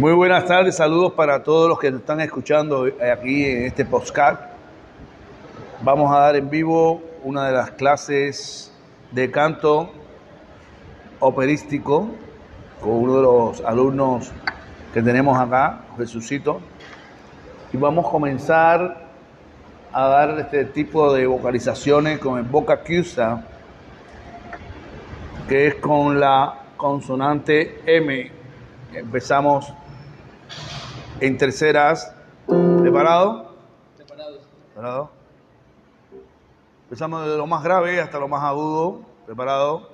Muy 0.00 0.14
buenas 0.14 0.46
tardes, 0.46 0.76
saludos 0.76 1.12
para 1.12 1.42
todos 1.42 1.68
los 1.68 1.78
que 1.78 1.90
nos 1.90 2.00
están 2.00 2.22
escuchando 2.22 2.86
aquí 3.12 3.44
en 3.44 3.64
este 3.64 3.84
podcast. 3.84 4.40
Vamos 5.82 6.10
a 6.10 6.20
dar 6.20 6.36
en 6.36 6.48
vivo 6.48 7.02
una 7.22 7.48
de 7.48 7.52
las 7.52 7.72
clases 7.72 8.72
de 9.10 9.30
canto 9.30 9.90
operístico 11.18 12.08
con 12.80 12.92
uno 12.92 13.16
de 13.16 13.22
los 13.22 13.60
alumnos 13.60 14.32
que 14.94 15.02
tenemos 15.02 15.38
acá, 15.38 15.82
Jesucito. 15.98 16.62
Y 17.70 17.76
vamos 17.76 18.06
a 18.06 18.10
comenzar 18.10 19.06
a 19.92 20.06
dar 20.06 20.40
este 20.40 20.64
tipo 20.64 21.12
de 21.12 21.26
vocalizaciones 21.26 22.18
con 22.20 22.38
el 22.38 22.44
boca 22.44 22.72
accusa, 22.72 23.44
que 25.46 25.66
es 25.66 25.74
con 25.74 26.18
la 26.18 26.54
consonante 26.78 27.82
M. 27.84 28.32
Empezamos 28.94 29.74
en 31.20 31.38
terceras. 31.38 32.14
¿Preparado? 32.46 33.54
¿Preparado? 34.74 35.10
Empezamos 36.84 37.24
desde 37.24 37.36
lo 37.36 37.46
más 37.46 37.62
grave 37.62 38.00
hasta 38.00 38.18
lo 38.18 38.26
más 38.26 38.42
agudo. 38.42 39.02
¿Preparado? 39.26 39.88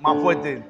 Más 0.00 0.22
fuerte. 0.22 0.64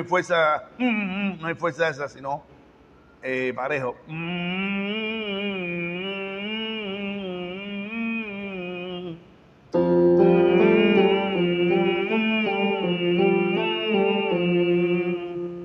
Hay 0.00 0.06
fuerza, 0.06 0.64
no 0.78 1.46
hay 1.46 1.54
fuerza 1.54 1.88
esa, 1.88 2.08
sino 2.08 2.42
eh, 3.22 3.52
parejo. 3.54 3.96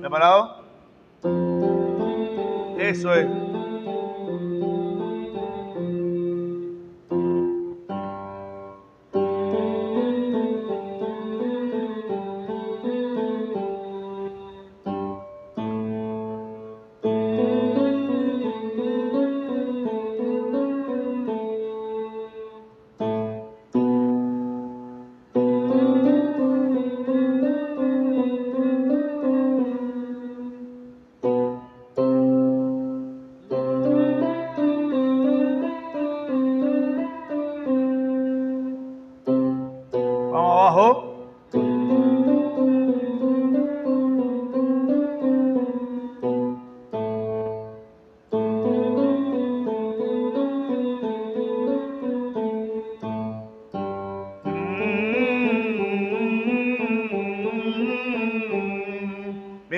¿Preparado? 0.00 0.64
Eso 2.78 3.14
es. 3.14 3.55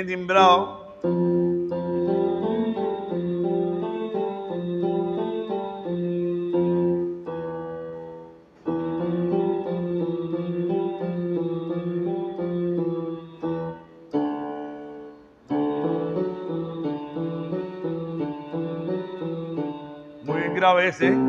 Timbrado. 0.08 0.78
Muy 20.24 20.48
grave 20.54 20.88
ese. 20.88 21.27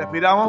Respiramos. 0.00 0.48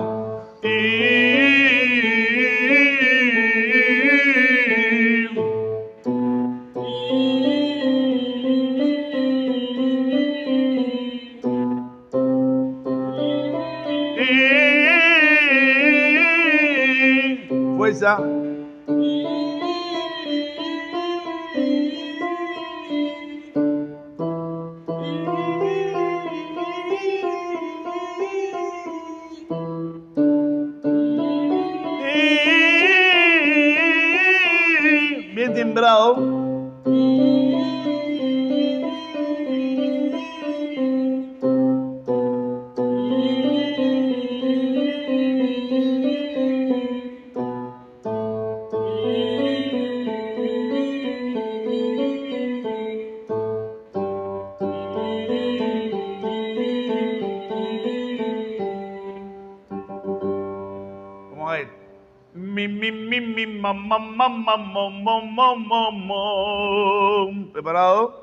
¿Preparado? 67.53 68.22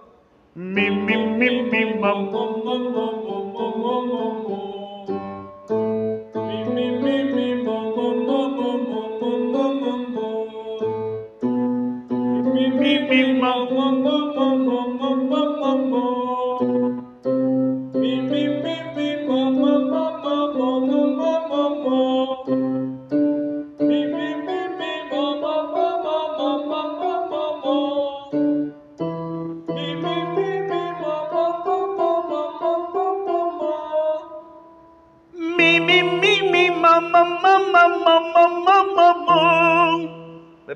Mi, 0.55 0.91
mi, 0.91 1.17
mi, 1.17 1.50
mi, 1.62 1.85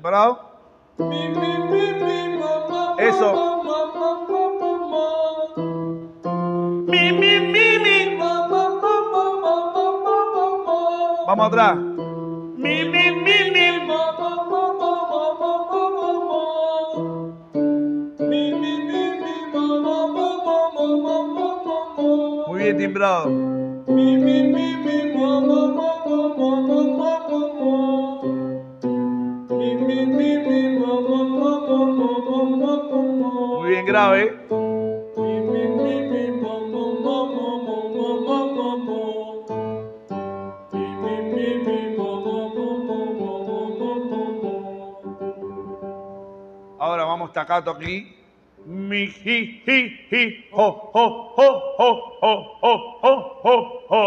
¿Preparado? 0.03 0.37
Eso. 2.99 3.33
Vamos 11.25 11.47
atrás. 11.47 11.77
Mi, 12.57 12.83
mi, 12.83 13.11
mi, 13.11 13.51
mi. 13.51 13.63
Muy 22.47 22.59
bien 22.61 22.77
timbrado. 22.77 23.42
κάτω 47.53 47.73
κλεί. 47.73 48.15
Μη 48.65 49.05
χι 49.21 49.37
χι 49.63 49.77
χι 50.07 50.21
χο 50.51 50.67
χο 50.91 51.05
χο 51.35 51.47
χο 51.77 51.89
χο 52.19 52.33
χο 52.59 52.73
χο 53.01 53.13
χο 53.41 53.55
χο 53.87 54.01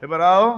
Επεράω. 0.00 0.48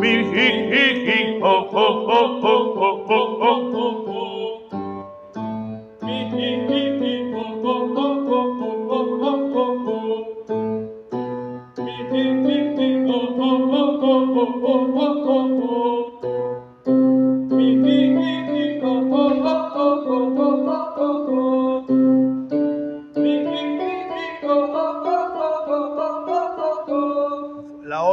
Μη 0.00 0.12
χι 0.30 0.46
χι 0.70 0.84
χι 1.04 1.18
χο 1.40 1.54
χο 1.72 1.84
χο 2.06 2.20
χο 2.40 2.54
χο 2.74 2.88
χο 3.06 3.18
χο 3.40 3.50
χο 3.72 3.86
χο 4.06 4.22
Μη 6.04 6.18
χι 6.32 6.48
χι 6.66 6.80
χι 6.98 7.12
χο 7.32 7.44
χο 7.62 7.74
χο 7.94 8.06
χο 8.28 8.40
χο 8.88 9.00
χο 9.20 9.32
χο 9.52 9.64
χο 9.84 9.98
Μη 11.84 11.96
χι 12.10 12.24
χι 12.44 12.56
χι 12.76 12.88
χο 13.06 13.18
χο 13.36 13.50
χο 13.70 13.82
χο 14.00 14.14
χο 14.32 14.76
χο 14.94 15.08
χο 15.24 15.38
χο 15.58 15.93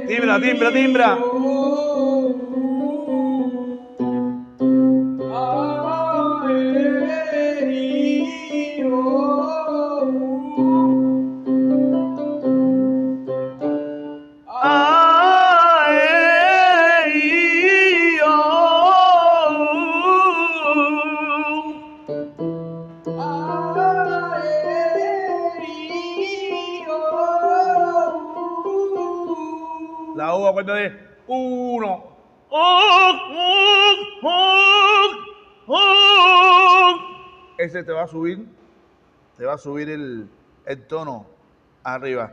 Timbra, 0.06 0.40
timbra, 0.40 0.70
timbra. 0.72 1.73
A 38.04 38.08
subir. 38.08 38.46
Te 39.36 39.44
va 39.44 39.54
a 39.54 39.58
subir 39.58 39.90
el, 39.90 40.28
el 40.66 40.86
tono 40.86 41.26
arriba. 41.82 42.32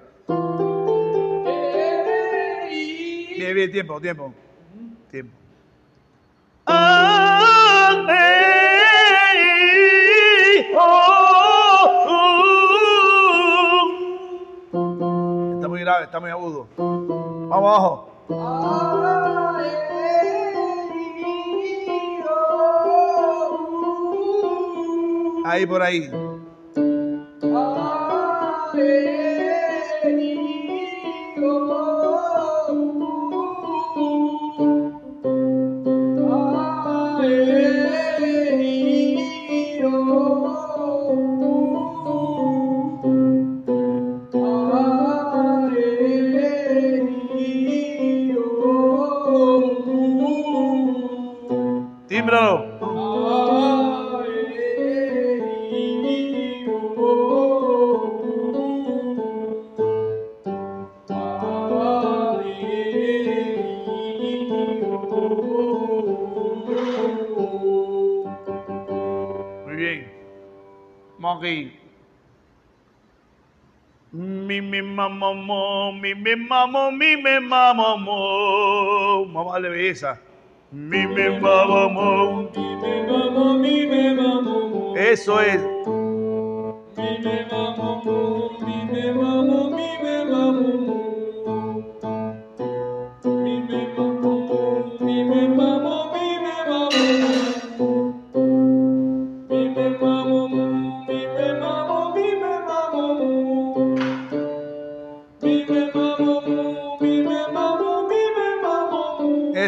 Bien, 3.38 3.56
bien, 3.56 3.72
tiempo, 3.72 4.00
tiempo. 4.00 4.34
Tiempo. 5.10 5.34
Está 15.56 15.68
muy 15.68 15.80
grave, 15.82 16.06
está 16.06 16.20
muy 16.20 16.30
agudo. 16.30 16.68
Vamos 16.78 17.52
abajo. 17.52 18.01
Ahí 25.52 25.66
por 25.66 25.82
ahí. 25.82 26.10
mamo, 76.68 76.92
mi 76.92 77.18
me 77.18 77.40
mamo, 77.40 77.98
mo. 77.98 79.26
Vamos 79.34 79.56
a 79.56 79.60
darle 79.60 79.90
esa. 79.90 80.20
Mi 80.72 81.08
me 81.08 81.40
mamo, 81.40 81.90
mamo, 81.90 82.50
me 83.88 84.14
mamo. 84.14 84.96
Eso 84.96 85.40
es. 85.42 85.71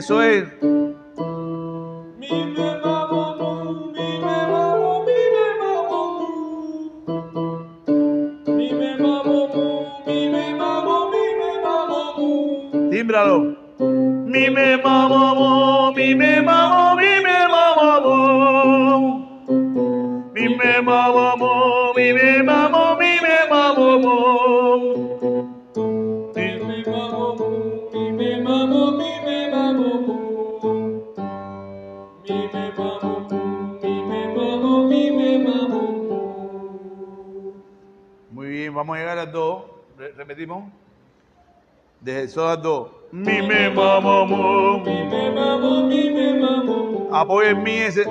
eso 0.03 0.21
es 0.21 0.43
de 42.03 42.23
eso 42.23 42.41
Sodo. 42.41 42.91
Mi 43.11 43.41
me 43.41 43.69
mamo, 43.69 44.25
mi 44.83 45.03
me 45.05 45.31
mamo, 45.31 45.87
mi 45.87 46.09
me 46.09 46.33
mamo. 46.33 47.09
Apoyen 47.11 47.63
mi 47.63 47.77
ese. 47.77 48.05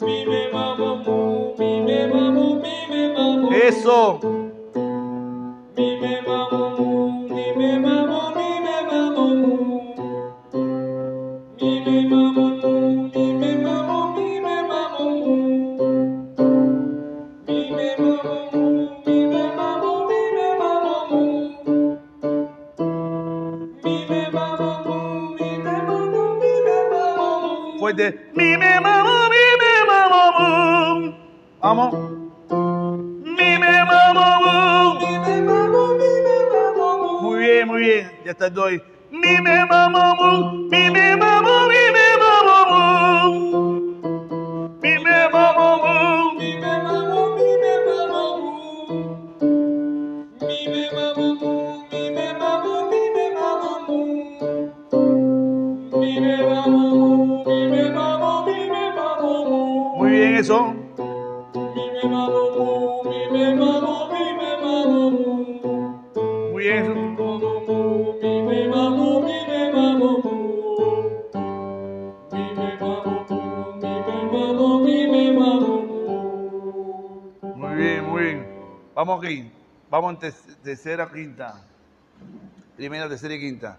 Mi 0.00 0.26
me 0.26 0.52
mamo, 0.52 1.54
mi 1.58 1.80
me 1.80 2.06
mamo, 2.06 2.60
mi 2.60 3.48
me. 3.48 3.66
Eso. 3.66 4.43
Vamos 79.06 79.22
aquí. 79.22 79.52
Vamos 79.90 80.14
en 80.14 80.32
tercera, 80.62 81.06
quinta. 81.12 81.60
Primera, 82.74 83.06
tercera 83.06 83.34
y 83.34 83.38
quinta. 83.38 83.78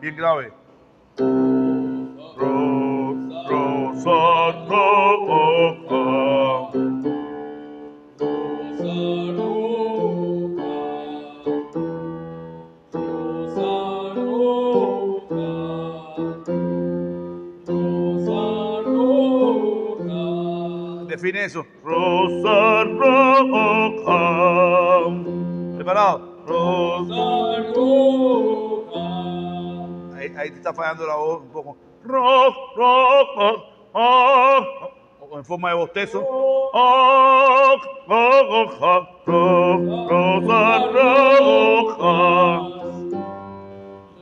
Bien 0.00 0.16
grave. 0.16 0.52
Rosa 21.94 22.84
roja. 22.98 24.20
Preparado. 25.76 26.16
Rosa 26.44 27.24
roja. 27.72 29.06
Ahí, 30.16 30.28
ahí 30.36 30.50
te 30.50 30.56
está 30.56 30.74
fallando 30.74 31.06
la 31.06 31.14
voz 31.14 31.42
un 31.42 31.50
poco. 31.50 31.76
Roja, 32.02 32.58
roja, 32.74 33.64
ah. 33.94 34.60
En 35.36 35.44
forma 35.44 35.68
de 35.70 35.76
bostezo. 35.76 36.24
Ah, 36.74 37.76
roja, 38.08 39.08
roja, 39.26 39.88
rosa 40.08 40.78
roja. 40.94 42.12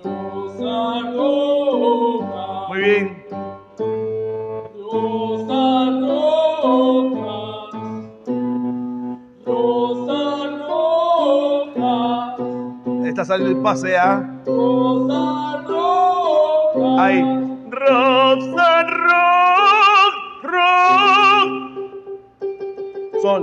Rosa 0.04 1.00
roja. 1.14 2.68
Muy 2.68 2.80
bien. 2.80 3.11
Esta 13.22 13.36
sale 13.36 13.50
el 13.50 13.62
pase 13.62 13.96
a. 13.96 14.18
Ay. 16.98 17.22
Rosa, 17.70 18.82
rock, 18.82 20.14
rock. 20.42 21.48
Sol. 23.22 23.42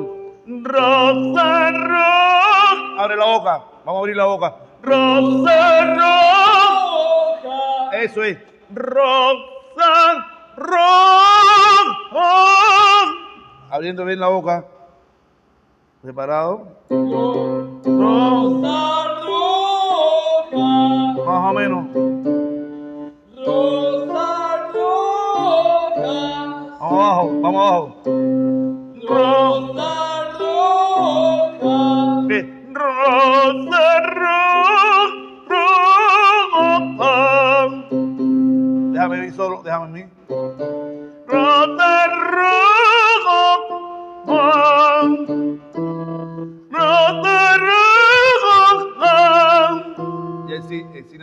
Rosa, 0.63 1.71
rock. 1.71 2.77
Abre 2.97 3.15
la 3.15 3.25
boca. 3.25 3.63
Vamos 3.85 3.95
a 3.95 3.99
abrir 3.99 4.17
la 4.17 4.25
boca. 4.25 4.55
Rosa, 4.83 5.95
rock. 5.95 7.45
Eso 7.93 8.23
es. 8.25 8.37
Rosa, 8.75 10.27
rock. 10.57 10.99
Abriendo 13.71 14.03
bien 14.03 14.19
la 14.19 14.27
boca. 14.27 14.65
Preparado. 16.01 16.67
Rosa 17.85 18.98
o 21.49 21.53
menos. 21.53 21.85
Rosa 23.45 24.69
roja. 24.73 26.29
Vamos 26.79 26.99
abajo, 26.99 27.41
vamos 27.41 27.61
abajo. 27.61 29.38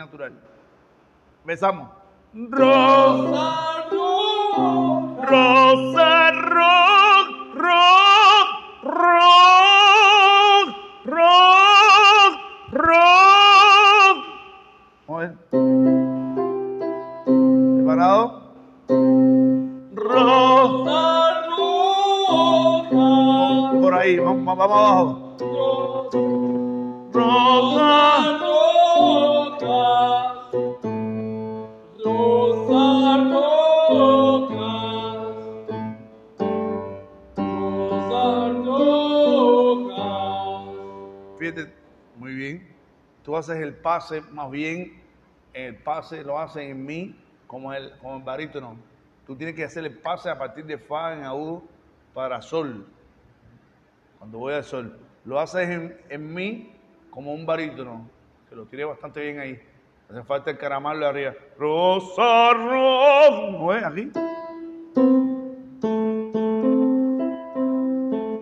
natural. 0.06 0.32
Besamos. 1.44 1.88
Rosa 2.32 3.90
roja, 3.90 4.26
rosa 5.25 6.30
¿Preparado? 17.76 18.42
Rosa. 19.94 21.16
Por 23.80 23.94
ahí, 23.94 24.18
vamos, 24.18 24.44
vamos 24.44 24.64
abajo. 24.64 25.15
Haces 43.38 43.57
el 43.59 43.75
pase, 43.75 44.21
más 44.33 44.50
bien 44.50 45.02
el 45.52 45.76
pase 45.76 46.23
lo 46.23 46.38
haces 46.38 46.71
en 46.71 46.85
mi 46.85 47.16
como 47.47 47.73
el, 47.73 47.93
como 47.99 48.16
el 48.16 48.23
barítono. 48.23 48.76
Tú 49.26 49.35
tienes 49.37 49.57
que 49.57 49.64
hacer 49.64 49.85
el 49.85 49.99
pase 49.99 50.31
a 50.31 50.38
partir 50.38 50.64
de 50.66 50.78
fa 50.78 51.14
en 51.14 51.25
agudo 51.25 51.62
para 52.14 52.43
sol. 52.43 52.87
Cuando 54.19 54.38
voy 54.38 54.55
al 54.55 54.64
sol. 54.64 54.99
Lo 55.25 55.40
haces 55.40 55.69
en, 55.69 56.00
en 56.09 56.35
mi 56.35 56.73
como 57.11 57.33
un 57.33 57.45
barítono. 57.47 58.09
Que 58.49 58.55
lo 58.55 58.66
tiré 58.66 58.85
bastante 58.85 59.21
bien 59.21 59.40
ahí. 59.40 59.61
Hace 60.09 60.23
falta 60.23 60.50
el 60.50 60.59
caramelo 60.59 61.00
de 61.00 61.07
arriba. 61.07 61.35
Rosa, 61.59 62.52
rosa. 62.52 63.50
¿No 63.50 63.75
es 63.75 63.85
aquí? 63.85 64.12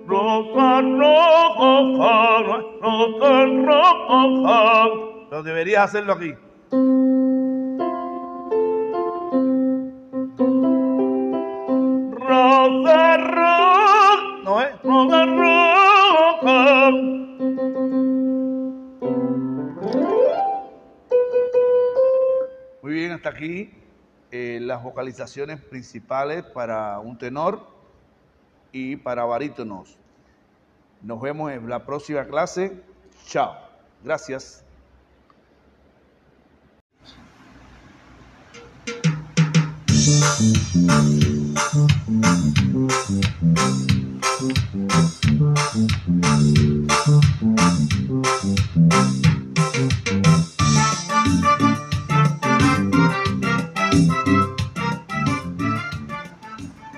Rosa, 0.06 0.80
roja, 0.82 2.42
rosa, 2.82 3.93
roja. 4.14 4.84
Pero 5.30 5.42
deberías 5.42 5.84
hacerlo 5.84 6.12
aquí. 6.14 6.34
Rosa. 12.26 13.14
¿No 14.44 14.60
es? 14.60 14.82
Rosa, 14.82 15.26
roja. 15.26 16.90
Muy 22.82 22.92
bien, 22.92 23.12
hasta 23.12 23.30
aquí 23.30 23.70
eh, 24.30 24.58
las 24.60 24.82
vocalizaciones 24.82 25.60
principales 25.60 26.42
para 26.44 26.98
un 26.98 27.16
tenor 27.16 27.66
y 28.72 28.96
para 28.96 29.24
barítonos. 29.24 29.96
Nos 31.02 31.20
vemos 31.20 31.52
en 31.52 31.68
la 31.68 31.84
próxima 31.86 32.24
clase. 32.26 32.82
Chao. 33.26 33.63
Gracias. 34.04 34.62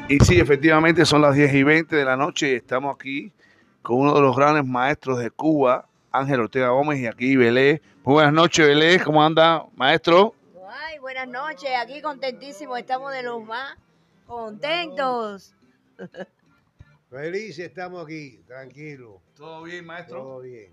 Y 0.09 0.19
sí, 0.25 0.41
efectivamente 0.41 1.05
son 1.05 1.23
las 1.23 1.35
10 1.37 1.55
y 1.55 1.63
20 1.63 1.95
de 1.95 2.05
la 2.05 2.17
noche 2.17 2.51
y 2.51 2.55
estamos 2.55 2.95
aquí 2.95 3.33
con 3.83 3.99
uno 3.99 4.15
de 4.15 4.21
los 4.21 4.35
grandes 4.35 4.67
maestros 4.67 5.19
de 5.19 5.31
Cuba, 5.31 5.87
Ángel 6.19 6.41
Ortega 6.41 6.69
Gómez, 6.69 7.01
y 7.01 7.07
aquí 7.07 7.37
Belé. 7.37 7.83
Muy 8.05 8.15
buenas 8.15 8.33
noches, 8.33 8.67
Belé. 8.67 8.99
¿Cómo 9.01 9.23
anda, 9.23 9.67
maestro? 9.75 10.35
Ay, 10.69 10.99
buenas 10.99 11.29
noches, 11.29 11.71
aquí 11.79 12.01
contentísimos, 12.01 12.79
estamos 12.79 13.13
de 13.13 13.23
los 13.23 13.45
más 13.45 13.77
contentos. 14.27 15.55
Felices 17.11 17.67
estamos 17.67 18.05
aquí, 18.05 18.43
tranquilos. 18.47 19.21
¿Todo 19.37 19.63
bien, 19.63 19.85
maestro? 19.85 20.23
Todo 20.23 20.41
bien. 20.41 20.73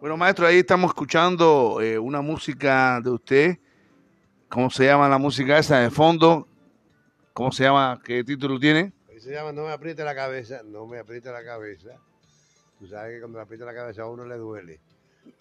Bueno, 0.00 0.16
maestro, 0.16 0.46
ahí 0.46 0.58
estamos 0.58 0.90
escuchando 0.90 1.80
eh, 1.80 1.98
una 1.98 2.20
música 2.20 3.00
de 3.02 3.10
usted. 3.10 3.58
¿Cómo 4.48 4.70
se 4.70 4.86
llama 4.86 5.08
la 5.08 5.18
música 5.18 5.58
esa 5.58 5.80
de 5.80 5.90
fondo? 5.90 6.46
¿Cómo 7.32 7.52
se 7.52 7.64
llama? 7.64 8.00
¿Qué 8.02 8.24
título 8.24 8.58
tiene? 8.58 8.92
Ahí 9.10 9.20
se 9.20 9.32
llama 9.32 9.52
No 9.52 9.64
me 9.64 9.72
apriete 9.72 10.04
la 10.04 10.14
cabeza, 10.14 10.62
no 10.64 10.86
me 10.86 10.98
apriete 10.98 11.30
la 11.30 11.44
cabeza. 11.44 11.90
Tú 12.78 12.86
sabes 12.86 13.14
que 13.14 13.20
cuando 13.20 13.38
le 13.38 13.42
aprieta 13.42 13.64
la 13.64 13.74
cabeza 13.74 14.02
a 14.02 14.06
uno 14.06 14.24
le 14.24 14.36
duele. 14.36 14.80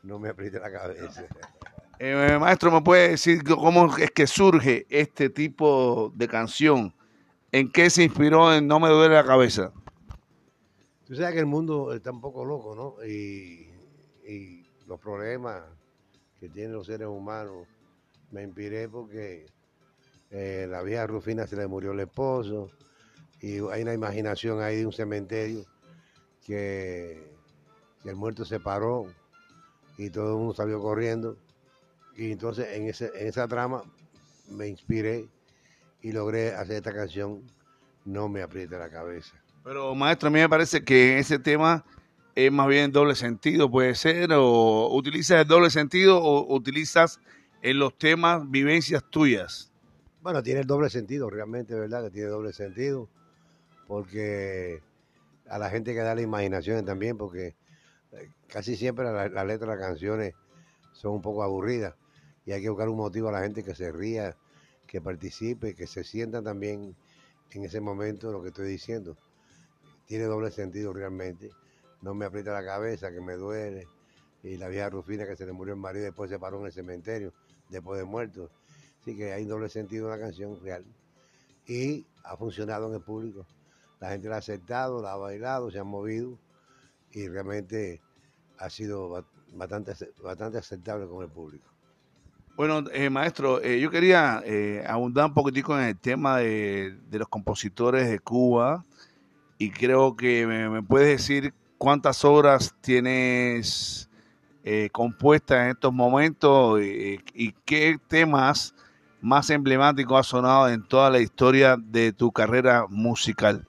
No 0.03 0.19
me 0.19 0.29
apriete 0.29 0.59
la 0.59 0.71
cabeza. 0.71 1.25
Eh, 1.99 2.37
maestro, 2.39 2.69
¿me 2.69 2.81
puede 2.83 3.09
decir 3.09 3.43
cómo 3.43 3.97
es 3.97 4.11
que 4.11 4.27
surge 4.27 4.85
este 4.87 5.31
tipo 5.31 6.13
de 6.15 6.27
canción? 6.27 6.93
¿En 7.51 7.71
qué 7.71 7.89
se 7.89 8.03
inspiró 8.03 8.53
en 8.53 8.67
No 8.67 8.79
me 8.79 8.87
duele 8.87 9.15
la 9.15 9.25
cabeza? 9.25 9.73
Tú 11.07 11.15
sabes 11.15 11.33
que 11.33 11.39
el 11.39 11.47
mundo 11.47 11.91
está 11.93 12.11
un 12.11 12.21
poco 12.21 12.45
loco, 12.45 12.75
¿no? 12.75 13.03
Y, 13.03 13.71
y 14.27 14.63
los 14.85 14.99
problemas 14.99 15.63
que 16.39 16.49
tienen 16.49 16.73
los 16.73 16.85
seres 16.85 17.07
humanos, 17.07 17.65
me 18.31 18.43
inspiré 18.43 18.87
porque 18.87 19.47
eh, 20.29 20.67
la 20.69 20.81
vieja 20.83 21.07
Rufina 21.07 21.47
se 21.47 21.55
le 21.55 21.67
murió 21.67 21.93
el 21.93 22.01
esposo 22.01 22.69
y 23.41 23.59
hay 23.71 23.81
una 23.81 23.93
imaginación 23.93 24.61
ahí 24.61 24.77
de 24.77 24.85
un 24.85 24.93
cementerio 24.93 25.65
que, 26.47 27.29
que 28.01 28.09
el 28.09 28.15
muerto 28.15 28.45
se 28.45 28.59
paró 28.59 29.05
y 29.97 30.09
todo 30.09 30.31
el 30.31 30.37
mundo 30.37 30.53
salió 30.55 30.81
corriendo. 30.81 31.37
Y 32.15 32.31
entonces 32.31 32.69
en, 32.71 32.87
ese, 32.87 33.11
en 33.15 33.27
esa 33.27 33.47
trama 33.47 33.83
me 34.49 34.67
inspiré 34.67 35.27
y 36.01 36.11
logré 36.11 36.55
hacer 36.55 36.77
esta 36.77 36.93
canción, 36.93 37.43
No 38.05 38.29
me 38.29 38.41
apriete 38.41 38.77
la 38.77 38.89
cabeza. 38.89 39.35
Pero 39.63 39.93
maestro, 39.93 40.27
a 40.27 40.31
mí 40.31 40.39
me 40.39 40.47
parece 40.47 40.83
que 40.83 41.19
ese 41.19 41.37
tema 41.37 41.83
es 42.35 42.51
más 42.51 42.67
bien 42.67 42.91
doble 42.91 43.15
sentido, 43.15 43.69
puede 43.69 43.95
ser, 43.95 44.31
o 44.31 44.89
utilizas 44.93 45.41
el 45.41 45.47
doble 45.47 45.69
sentido 45.69 46.17
o 46.23 46.55
utilizas 46.55 47.19
en 47.61 47.79
los 47.79 47.97
temas 47.97 48.49
vivencias 48.49 49.03
tuyas. 49.09 49.73
Bueno, 50.21 50.41
tiene 50.41 50.61
el 50.61 50.67
doble 50.67 50.89
sentido, 50.89 51.29
realmente, 51.29 51.75
¿verdad? 51.75 52.03
Que 52.05 52.11
tiene 52.11 52.29
doble 52.29 52.53
sentido, 52.53 53.09
porque 53.87 54.81
a 55.49 55.57
la 55.57 55.69
gente 55.69 55.93
que 55.93 55.99
darle 55.99 56.23
imaginación 56.23 56.85
también, 56.85 57.17
porque 57.17 57.55
eh, 58.11 58.29
casi 58.47 58.75
siempre 58.75 59.05
la, 59.05 59.29
la 59.29 59.45
letra 59.45 59.67
de 59.71 59.77
las 59.77 59.87
canciones 59.87 60.33
son 60.93 61.13
un 61.13 61.21
poco 61.21 61.43
aburridas 61.43 61.95
y 62.45 62.53
hay 62.53 62.61
que 62.61 62.69
buscar 62.69 62.89
un 62.89 62.97
motivo 62.97 63.29
a 63.29 63.33
la 63.33 63.41
gente 63.41 63.63
que 63.63 63.75
se 63.75 63.91
ría, 63.91 64.35
que 64.87 65.01
participe, 65.01 65.75
que 65.75 65.85
se 65.85 66.03
sienta 66.03 66.41
también 66.41 66.95
en 67.51 67.65
ese 67.65 67.81
momento 67.81 68.31
lo 68.31 68.41
que 68.41 68.49
estoy 68.49 68.69
diciendo. 68.69 69.17
Tiene 70.05 70.25
doble 70.25 70.51
sentido 70.51 70.93
realmente. 70.93 71.51
No 72.01 72.13
me 72.13 72.25
aprieta 72.25 72.53
la 72.53 72.63
cabeza, 72.63 73.11
que 73.11 73.19
me 73.19 73.33
duele. 73.33 73.87
Y 74.43 74.57
la 74.57 74.69
vieja 74.69 74.89
Rufina 74.89 75.25
que 75.25 75.35
se 75.35 75.45
le 75.45 75.51
murió 75.51 75.73
el 75.73 75.79
marido 75.79 76.05
después 76.05 76.29
se 76.29 76.39
paró 76.39 76.59
en 76.59 76.67
el 76.67 76.71
cementerio, 76.71 77.33
después 77.69 77.99
de 77.99 78.05
muerto. 78.05 78.49
Así 79.01 79.15
que 79.15 79.33
hay 79.33 79.45
doble 79.45 79.67
sentido 79.67 80.05
en 80.05 80.19
la 80.19 80.25
canción 80.25 80.57
real. 80.61 80.85
Y 81.65 82.05
ha 82.23 82.37
funcionado 82.37 82.87
en 82.87 82.95
el 82.95 83.01
público. 83.01 83.45
La 83.99 84.09
gente 84.09 84.29
la 84.29 84.35
ha 84.35 84.39
aceptado, 84.39 85.01
la 85.01 85.13
ha 85.13 85.17
bailado, 85.17 85.71
se 85.71 85.79
ha 85.79 85.83
movido 85.83 86.37
y 87.11 87.27
realmente 87.27 88.01
ha 88.59 88.69
sido 88.69 89.09
ba- 89.09 89.25
bastante, 89.53 89.93
bastante 90.21 90.57
aceptable 90.57 91.07
con 91.07 91.23
el 91.23 91.29
público. 91.29 91.67
Bueno, 92.55 92.83
eh, 92.91 93.09
maestro, 93.09 93.61
eh, 93.61 93.79
yo 93.79 93.91
quería 93.91 94.41
eh, 94.43 94.83
abundar 94.87 95.25
un 95.25 95.33
poquitico 95.33 95.77
en 95.77 95.85
el 95.85 95.97
tema 95.97 96.37
de, 96.37 96.97
los 97.11 97.27
compositores 97.27 98.09
de 98.09 98.19
Cuba 98.19 98.83
y 99.59 99.69
creo 99.69 100.15
que 100.15 100.47
me, 100.47 100.69
me 100.69 100.81
puedes 100.81 101.07
decir 101.07 101.53
cuántas 101.77 102.25
obras 102.25 102.73
tienes 102.81 104.09
eh, 104.63 104.89
compuestas 104.91 105.65
en 105.65 105.69
estos 105.69 105.93
momentos 105.93 106.81
y, 106.81 107.19
y 107.35 107.51
qué 107.63 107.97
temas 108.07 108.73
más 109.21 109.49
emblemáticos 109.49 110.19
ha 110.19 110.23
sonado 110.23 110.69
en 110.69 110.83
toda 110.83 111.09
la 111.09 111.19
historia 111.19 111.77
de 111.77 112.11
tu 112.11 112.31
carrera 112.31 112.85
musical. 112.89 113.67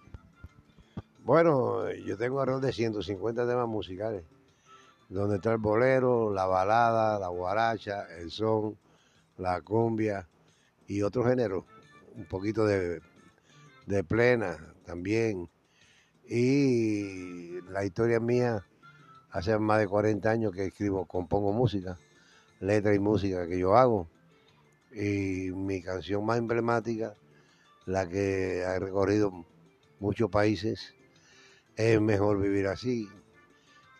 Bueno, 1.28 1.92
yo 1.92 2.16
tengo 2.16 2.40
alrededor 2.40 2.64
de 2.64 2.72
150 2.72 3.46
temas 3.46 3.68
musicales, 3.68 4.24
donde 5.10 5.36
está 5.36 5.52
el 5.52 5.58
bolero, 5.58 6.32
la 6.32 6.46
balada, 6.46 7.18
la 7.18 7.28
guaracha, 7.28 8.06
el 8.16 8.30
son, 8.30 8.78
la 9.36 9.60
cumbia 9.60 10.26
y 10.86 11.02
otros 11.02 11.26
géneros, 11.26 11.66
un 12.16 12.24
poquito 12.24 12.64
de, 12.64 13.02
de 13.84 14.04
plena 14.04 14.72
también. 14.86 15.50
Y 16.26 17.60
la 17.68 17.84
historia 17.84 18.20
mía, 18.20 18.64
hace 19.30 19.58
más 19.58 19.80
de 19.80 19.86
40 19.86 20.30
años 20.30 20.54
que 20.54 20.64
escribo, 20.64 21.04
compongo 21.04 21.52
música, 21.52 21.98
letra 22.58 22.94
y 22.94 23.00
música 23.00 23.46
que 23.46 23.58
yo 23.58 23.76
hago. 23.76 24.08
Y 24.94 25.50
mi 25.52 25.82
canción 25.82 26.24
más 26.24 26.38
emblemática, 26.38 27.12
la 27.84 28.08
que 28.08 28.64
ha 28.64 28.78
recorrido 28.78 29.44
muchos 30.00 30.30
países, 30.30 30.94
es 31.78 32.00
mejor 32.00 32.40
vivir 32.40 32.66
así, 32.66 33.08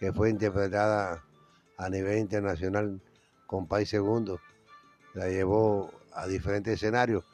que 0.01 0.13
fue 0.13 0.31
interpretada 0.31 1.25
a 1.77 1.89
nivel 1.89 2.19
internacional 2.19 3.01
con 3.47 3.69
País 3.69 3.89
Segundo. 3.89 4.41
La 5.15 5.29
llevó 5.29 5.93
a 6.13 6.27
diferentes 6.27 6.75
escenarios, 6.75 7.25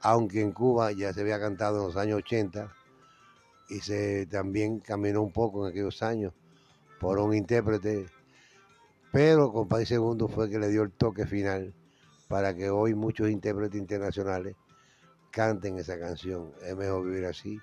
aunque 0.00 0.40
en 0.40 0.52
Cuba 0.52 0.92
ya 0.92 1.12
se 1.12 1.22
había 1.22 1.40
cantado 1.40 1.80
en 1.80 1.86
los 1.88 1.96
años 1.96 2.18
80 2.18 2.72
y 3.70 3.80
se 3.80 4.26
también 4.26 4.78
caminó 4.78 5.20
un 5.20 5.32
poco 5.32 5.66
en 5.66 5.72
aquellos 5.72 6.00
años 6.04 6.32
por 7.00 7.18
un 7.18 7.34
intérprete, 7.34 8.06
pero 9.10 9.52
con 9.52 9.66
País 9.66 9.88
Segundo 9.88 10.28
fue 10.28 10.48
que 10.48 10.60
le 10.60 10.68
dio 10.68 10.82
el 10.82 10.92
toque 10.92 11.26
final 11.26 11.74
para 12.28 12.54
que 12.54 12.70
hoy 12.70 12.94
muchos 12.94 13.30
intérpretes 13.30 13.80
internacionales 13.80 14.54
canten 15.32 15.76
esa 15.76 15.98
canción. 15.98 16.52
Es 16.62 16.76
mejor 16.76 17.04
vivir 17.04 17.26
así 17.26 17.60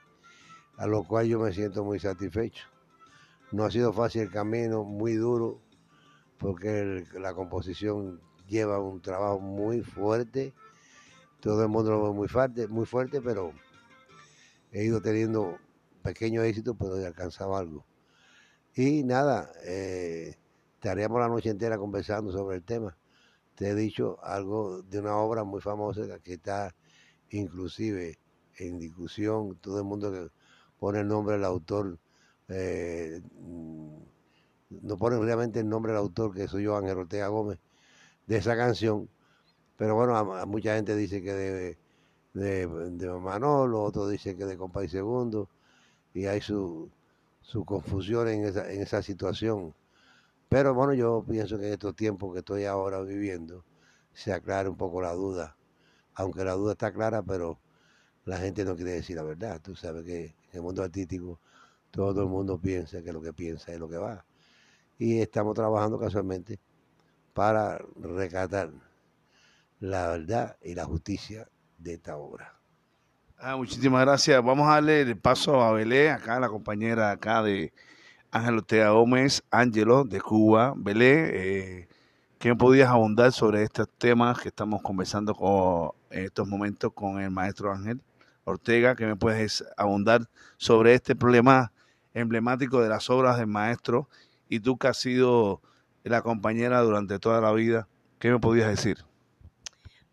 a 0.77 0.87
lo 0.87 1.03
cual 1.03 1.27
yo 1.27 1.39
me 1.39 1.53
siento 1.53 1.83
muy 1.83 1.99
satisfecho. 1.99 2.65
No 3.51 3.63
ha 3.63 3.71
sido 3.71 3.93
fácil 3.93 4.23
el 4.23 4.31
camino, 4.31 4.83
muy 4.83 5.13
duro, 5.13 5.61
porque 6.37 7.05
la 7.13 7.33
composición 7.33 8.21
lleva 8.47 8.79
un 8.79 9.01
trabajo 9.01 9.39
muy 9.39 9.81
fuerte. 9.81 10.53
Todo 11.39 11.63
el 11.63 11.69
mundo 11.69 11.91
lo 11.91 12.03
ve 12.03 12.11
muy 12.11 12.27
fuerte, 12.27 12.67
muy 12.67 12.85
fuerte, 12.85 13.21
pero 13.21 13.53
he 14.71 14.83
ido 14.83 15.01
teniendo 15.01 15.57
pequeños 16.01 16.43
éxitos, 16.45 16.75
pero 16.77 16.97
he 16.97 17.05
alcanzado 17.05 17.55
algo. 17.55 17.85
Y 18.75 19.03
nada, 19.03 19.51
eh, 19.63 20.35
estaríamos 20.75 21.19
la 21.19 21.29
noche 21.29 21.49
entera 21.49 21.77
conversando 21.77 22.31
sobre 22.31 22.57
el 22.57 22.63
tema. 22.63 22.97
Te 23.55 23.69
he 23.69 23.75
dicho 23.75 24.17
algo 24.21 24.81
de 24.81 24.99
una 24.99 25.15
obra 25.15 25.43
muy 25.45 25.61
famosa 25.61 26.19
que 26.19 26.33
está 26.33 26.75
inclusive 27.29 28.19
en 28.57 28.77
discusión, 28.79 29.57
todo 29.61 29.77
el 29.79 29.85
mundo 29.85 30.11
que 30.11 30.29
pone 30.79 31.01
el 31.01 31.07
nombre 31.07 31.35
del 31.35 31.45
autor, 31.45 31.97
eh, 32.49 33.21
mm, 33.39 33.95
no 34.81 34.97
pone 34.97 35.19
realmente 35.19 35.59
el 35.59 35.69
nombre 35.69 35.91
del 35.93 35.99
autor, 35.99 36.33
que 36.33 36.47
soy 36.47 36.63
yo, 36.63 36.75
Ángel 36.77 36.97
Ortega 36.97 37.27
Gómez, 37.27 37.59
de 38.27 38.37
esa 38.37 38.55
canción, 38.57 39.09
pero 39.77 39.95
bueno, 39.95 40.15
a, 40.17 40.45
mucha 40.45 40.75
gente 40.75 40.95
dice 40.95 41.21
que 41.23 41.33
de, 41.33 41.77
de, 42.33 42.67
de 42.67 43.09
Manolo, 43.19 43.83
otros 43.83 44.09
dicen 44.11 44.37
que 44.37 44.45
de 44.45 44.57
Compay 44.57 44.89
Segundo, 44.89 45.49
y 46.13 46.25
hay 46.27 46.41
su, 46.41 46.89
su 47.41 47.65
confusión 47.65 48.27
en 48.29 48.45
esa, 48.45 48.71
en 48.71 48.81
esa 48.81 49.01
situación. 49.01 49.73
Pero 50.49 50.73
bueno, 50.73 50.93
yo 50.93 51.23
pienso 51.29 51.57
que 51.59 51.67
en 51.67 51.73
estos 51.73 51.95
tiempos 51.95 52.33
que 52.33 52.39
estoy 52.39 52.65
ahora 52.65 53.01
viviendo, 53.01 53.65
se 54.13 54.33
aclara 54.33 54.69
un 54.69 54.77
poco 54.77 55.01
la 55.01 55.13
duda, 55.13 55.57
aunque 56.15 56.43
la 56.45 56.53
duda 56.53 56.73
está 56.73 56.93
clara, 56.93 57.23
pero 57.23 57.59
la 58.25 58.37
gente 58.37 58.65
no 58.65 58.75
quiere 58.75 58.91
decir 58.93 59.15
la 59.17 59.23
verdad. 59.23 59.61
Tú 59.61 59.75
sabes 59.75 60.05
que 60.05 60.35
el 60.57 60.63
mundo 60.63 60.83
artístico 60.83 61.39
todo 61.95 62.23
el 62.23 62.27
mundo 62.27 62.59
piensa 62.59 63.01
que 63.01 63.13
lo 63.13 63.21
que 63.21 63.31
piensa 63.31 63.71
es 63.71 63.79
lo 63.79 63.87
que 63.87 63.97
va. 63.97 64.25
Y 64.99 65.19
estamos 65.19 65.55
trabajando 65.55 65.97
casualmente 65.97 66.59
para 67.33 67.79
recatar 68.01 68.69
la 69.79 70.09
verdad 70.09 70.57
y 70.61 70.75
la 70.75 70.83
justicia 70.83 71.47
de 71.77 71.93
esta 71.93 72.17
obra. 72.17 72.53
Ah, 73.37 73.55
muchísimas 73.55 74.01
gracias. 74.01 74.43
Vamos 74.43 74.67
a 74.67 74.75
darle 74.75 75.01
el 75.01 75.17
paso 75.17 75.61
a 75.61 75.71
Belé, 75.71 76.09
acá 76.09 76.39
la 76.39 76.49
compañera 76.49 77.11
acá 77.11 77.41
de 77.41 77.73
Ángel 78.31 78.55
Ortega 78.55 78.89
Gómez, 78.89 79.43
Ángelo 79.49 80.03
de 80.03 80.19
Cuba. 80.19 80.73
Belé, 80.75 81.79
eh, 81.79 81.87
¿qué 82.39 82.55
podías 82.55 82.89
abundar 82.89 83.31
sobre 83.31 83.63
estos 83.63 83.87
temas 83.97 84.39
que 84.39 84.49
estamos 84.49 84.81
conversando 84.81 85.33
con, 85.33 85.91
en 86.09 86.25
estos 86.25 86.47
momentos 86.47 86.91
con 86.93 87.21
el 87.21 87.31
maestro 87.31 87.71
Ángel 87.71 88.01
Ortega? 88.45 88.95
¿Qué 88.95 89.05
me 89.05 89.15
puedes 89.15 89.65
abundar 89.75 90.29
sobre 90.57 90.93
este 90.93 91.15
problema 91.15 91.73
emblemático 92.13 92.81
de 92.81 92.89
las 92.89 93.09
obras 93.09 93.37
del 93.37 93.47
maestro? 93.47 94.09
Y 94.47 94.61
tú 94.61 94.77
que 94.77 94.87
has 94.87 94.97
sido 94.97 95.61
la 96.03 96.21
compañera 96.21 96.81
durante 96.81 97.19
toda 97.19 97.41
la 97.41 97.51
vida, 97.51 97.87
¿qué 98.19 98.31
me 98.31 98.39
podías 98.39 98.69
decir? 98.69 99.03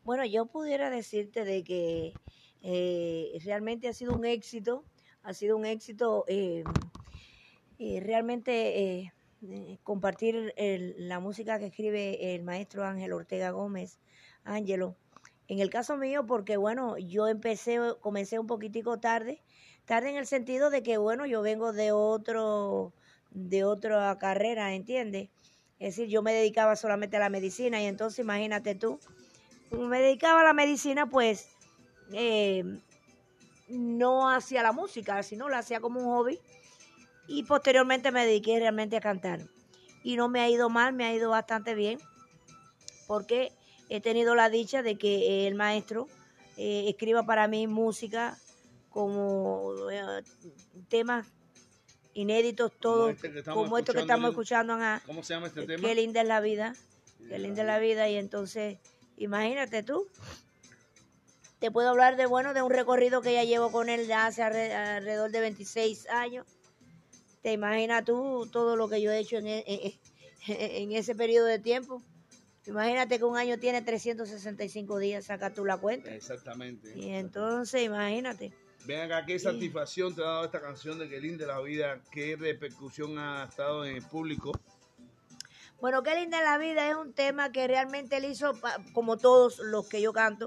Bueno, 0.04 0.24
yo 0.24 0.46
pudiera 0.46 0.90
decirte 0.90 1.44
de 1.44 1.62
que 1.62 2.14
eh, 2.62 3.38
realmente 3.44 3.88
ha 3.88 3.92
sido 3.92 4.14
un 4.14 4.24
éxito, 4.24 4.84
ha 5.22 5.34
sido 5.34 5.56
un 5.56 5.66
éxito 5.66 6.24
eh, 6.26 6.64
eh, 7.78 8.00
realmente 8.00 8.90
eh, 8.90 9.12
compartir 9.82 10.54
la 10.56 11.20
música 11.20 11.58
que 11.58 11.66
escribe 11.66 12.34
el 12.34 12.42
maestro 12.42 12.84
Ángel 12.84 13.12
Ortega 13.12 13.50
Gómez, 13.50 13.98
Ángelo. 14.44 14.96
En 15.52 15.60
el 15.60 15.68
caso 15.68 15.98
mío, 15.98 16.24
porque 16.26 16.56
bueno, 16.56 16.96
yo 16.96 17.28
empecé, 17.28 17.78
comencé 18.00 18.38
un 18.38 18.46
poquitico 18.46 18.98
tarde, 19.00 19.42
tarde 19.84 20.08
en 20.08 20.16
el 20.16 20.26
sentido 20.26 20.70
de 20.70 20.82
que 20.82 20.96
bueno, 20.96 21.26
yo 21.26 21.42
vengo 21.42 21.74
de 21.74 21.92
otro, 21.92 22.94
de 23.32 23.62
otra 23.62 24.16
carrera, 24.18 24.72
¿entiendes? 24.72 25.28
Es 25.78 25.96
decir, 25.96 26.08
yo 26.08 26.22
me 26.22 26.32
dedicaba 26.32 26.74
solamente 26.74 27.18
a 27.18 27.20
la 27.20 27.28
medicina 27.28 27.82
y 27.82 27.84
entonces 27.84 28.20
imagínate 28.20 28.74
tú, 28.74 28.98
como 29.68 29.88
me 29.88 30.00
dedicaba 30.00 30.40
a 30.40 30.44
la 30.44 30.54
medicina, 30.54 31.04
pues 31.10 31.50
eh, 32.14 32.64
no 33.68 34.30
hacía 34.30 34.62
la 34.62 34.72
música, 34.72 35.22
sino 35.22 35.50
la 35.50 35.58
hacía 35.58 35.80
como 35.80 36.00
un 36.00 36.06
hobby. 36.06 36.40
Y 37.28 37.42
posteriormente 37.42 38.10
me 38.10 38.24
dediqué 38.24 38.58
realmente 38.58 38.96
a 38.96 39.00
cantar. 39.00 39.40
Y 40.02 40.16
no 40.16 40.30
me 40.30 40.40
ha 40.40 40.48
ido 40.48 40.70
mal, 40.70 40.94
me 40.94 41.04
ha 41.04 41.12
ido 41.12 41.28
bastante 41.28 41.74
bien, 41.74 41.98
porque 43.06 43.52
he 43.88 44.00
tenido 44.00 44.34
la 44.34 44.48
dicha 44.50 44.82
de 44.82 44.96
que 44.96 45.46
el 45.46 45.54
maestro 45.54 46.08
eh, 46.56 46.84
escriba 46.88 47.22
para 47.24 47.48
mí 47.48 47.66
música 47.66 48.38
como 48.90 49.72
eh, 49.90 50.02
temas 50.88 51.26
inéditos, 52.14 52.72
todos, 52.78 53.14
como, 53.54 53.78
esto 53.78 53.92
que 53.94 54.00
estamos 54.00 54.30
escuchando. 54.30 54.74
ajá. 54.74 55.02
¿Cómo 55.06 55.22
se 55.22 55.34
llama 55.34 55.46
este 55.46 55.66
Qué 55.66 55.94
linda 55.94 56.20
es 56.20 56.28
la 56.28 56.40
vida, 56.40 56.74
qué 57.28 57.38
linda 57.38 57.62
es 57.62 57.66
la 57.66 57.78
vida. 57.78 58.08
Y 58.10 58.16
entonces, 58.16 58.78
imagínate 59.16 59.82
tú, 59.82 60.06
te 61.58 61.70
puedo 61.70 61.88
hablar 61.88 62.16
de, 62.16 62.26
bueno, 62.26 62.52
de 62.54 62.60
un 62.62 62.70
recorrido 62.70 63.22
que 63.22 63.32
ya 63.32 63.44
llevo 63.44 63.70
con 63.72 63.88
él 63.88 64.06
ya 64.06 64.26
hace 64.26 64.42
alre- 64.42 64.74
alrededor 64.74 65.30
de 65.30 65.40
26 65.40 66.08
años. 66.10 66.46
Te 67.40 67.52
imaginas 67.52 68.04
tú 68.04 68.46
todo 68.52 68.76
lo 68.76 68.88
que 68.88 69.00
yo 69.00 69.10
he 69.10 69.18
hecho 69.18 69.36
en, 69.38 69.46
e- 69.46 69.64
en- 69.66 69.92
en 70.48 70.92
ese 70.92 71.14
periodo 71.14 71.46
de 71.46 71.58
tiempo. 71.58 72.02
Imagínate 72.66 73.18
que 73.18 73.24
un 73.24 73.36
año 73.36 73.58
tiene 73.58 73.82
365 73.82 74.98
días, 74.98 75.24
saca 75.24 75.52
tú 75.52 75.64
la 75.64 75.78
cuenta. 75.78 76.14
Exactamente. 76.14 76.96
Y 76.96 77.10
entonces, 77.10 77.82
imagínate. 77.82 78.52
Ven 78.84 79.00
acá, 79.00 79.24
¿qué 79.26 79.38
satisfacción 79.38 80.14
te 80.14 80.22
ha 80.22 80.26
dado 80.26 80.44
esta 80.44 80.60
canción 80.60 80.98
de 80.98 81.08
Qué 81.08 81.20
linda 81.20 81.46
la 81.46 81.60
vida? 81.60 82.00
¿Qué 82.10 82.36
repercusión 82.36 83.18
ha 83.18 83.44
estado 83.48 83.84
en 83.84 83.96
el 83.96 84.02
público? 84.02 84.52
Bueno, 85.80 86.02
qué 86.04 86.14
linda 86.14 86.40
la 86.42 86.58
vida 86.58 86.88
es 86.88 86.96
un 86.96 87.12
tema 87.12 87.50
que 87.50 87.66
realmente 87.66 88.16
él 88.16 88.24
hizo, 88.26 88.52
como 88.92 89.16
todos 89.16 89.58
los 89.58 89.88
que 89.88 90.00
yo 90.00 90.12
canto, 90.12 90.46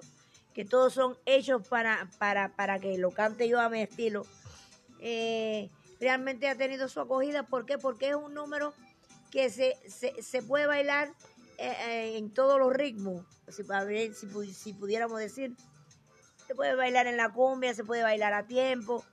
que 0.53 0.63
todos 0.63 0.93
son 0.93 1.17
hechos 1.25 1.67
para, 1.67 2.09
para, 2.17 2.55
para 2.55 2.79
que 2.79 2.97
lo 2.97 3.11
cante 3.11 3.49
yo 3.49 3.59
a 3.59 3.69
mi 3.69 3.81
estilo. 3.81 4.25
Eh, 4.99 5.69
realmente 5.99 6.47
ha 6.47 6.55
tenido 6.55 6.87
su 6.87 7.01
acogida. 7.01 7.43
¿Por 7.43 7.65
qué? 7.65 7.77
Porque 7.77 8.09
es 8.09 8.15
un 8.15 8.33
número 8.33 8.73
que 9.31 9.49
se, 9.49 9.77
se, 9.89 10.21
se 10.23 10.41
puede 10.41 10.65
bailar 10.65 11.11
en 11.57 12.33
todos 12.33 12.59
los 12.59 12.73
ritmos, 12.73 13.25
si, 13.47 13.63
si, 14.13 14.53
si 14.53 14.73
pudiéramos 14.73 15.19
decir. 15.19 15.55
Se 16.47 16.53
puede 16.53 16.75
bailar 16.75 17.07
en 17.07 17.17
la 17.17 17.31
cumbia, 17.31 17.73
se 17.73 17.83
puede 17.83 18.03
bailar 18.03 18.33
a 18.33 18.45
tiempo. 18.45 19.03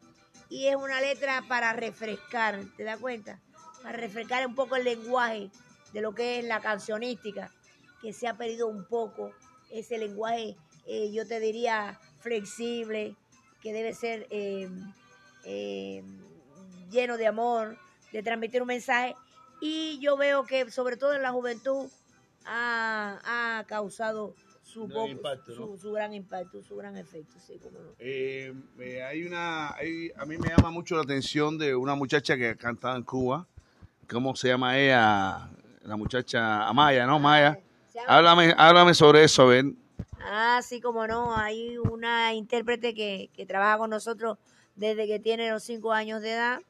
Y 0.48 0.66
es 0.66 0.76
una 0.76 1.00
letra 1.00 1.42
para 1.48 1.72
refrescar, 1.72 2.62
¿te 2.76 2.84
das 2.84 3.00
cuenta? 3.00 3.40
Para 3.82 3.96
refrescar 3.96 4.46
un 4.46 4.54
poco 4.54 4.76
el 4.76 4.84
lenguaje 4.84 5.50
de 5.92 6.00
lo 6.02 6.14
que 6.14 6.38
es 6.38 6.44
la 6.44 6.60
cancionística, 6.60 7.50
que 8.02 8.12
se 8.12 8.28
ha 8.28 8.36
perdido 8.36 8.68
un 8.68 8.84
poco 8.86 9.32
ese 9.70 9.96
lenguaje, 9.96 10.56
eh, 10.86 11.10
yo 11.12 11.26
te 11.26 11.40
diría, 11.40 11.98
flexible, 12.20 13.16
que 13.62 13.72
debe 13.72 13.94
ser 13.94 14.26
eh, 14.30 14.68
eh, 15.44 16.04
lleno 16.90 17.16
de 17.16 17.26
amor, 17.26 17.78
de 18.12 18.22
transmitir 18.22 18.60
un 18.60 18.68
mensaje. 18.68 19.16
Y 19.60 19.98
yo 20.00 20.16
veo 20.16 20.44
que 20.44 20.70
sobre 20.70 20.96
todo 20.96 21.14
en 21.14 21.22
la 21.22 21.30
juventud 21.30 21.88
ha, 22.46 23.58
ha 23.58 23.64
causado 23.64 24.34
su, 24.62 24.86
Gran 24.86 24.92
poco- 24.94 25.08
impacto, 25.08 25.52
¿no? 25.54 25.76
su, 25.76 25.92
gran 25.92 26.14
impacto, 26.14 26.62
su 26.62 26.76
gran 26.76 26.96
efecto, 26.96 27.34
sí, 27.46 27.58
cómo 27.62 27.78
no. 27.78 27.90
Eh, 27.98 28.54
eh, 28.78 29.02
hay 29.02 29.24
una, 29.24 29.74
hay- 29.74 30.10
a 30.16 30.24
mí 30.24 30.38
me 30.38 30.48
llama 30.48 30.70
mucho 30.70 30.96
la 30.96 31.02
atención 31.02 31.58
de 31.58 31.74
una 31.74 31.94
muchacha 31.94 32.36
que 32.36 32.56
cantaba 32.56 32.96
en 32.96 33.02
Cuba. 33.02 33.46
¿Cómo 34.10 34.34
se 34.36 34.48
llama 34.48 34.78
ella? 34.78 35.48
La 35.82 35.96
muchacha 35.96 36.66
Amaya, 36.68 37.06
¿no? 37.06 37.18
Maya. 37.18 37.58
Llama- 37.94 38.06
Háblame, 38.08 38.54
háblame 38.56 38.94
sobre 38.94 39.24
eso, 39.24 39.46
ven. 39.48 39.76
Ah, 40.20 40.60
sí, 40.62 40.80
como 40.80 41.06
no. 41.06 41.36
Hay 41.36 41.76
una 41.78 42.32
intérprete 42.32 42.94
que, 42.94 43.30
que 43.34 43.44
trabaja 43.46 43.78
con 43.78 43.90
nosotros 43.90 44.38
desde 44.76 45.06
que 45.06 45.18
tiene 45.18 45.50
los 45.50 45.62
5 45.64 45.92
años 45.92 46.22
de 46.22 46.32
edad, 46.32 46.60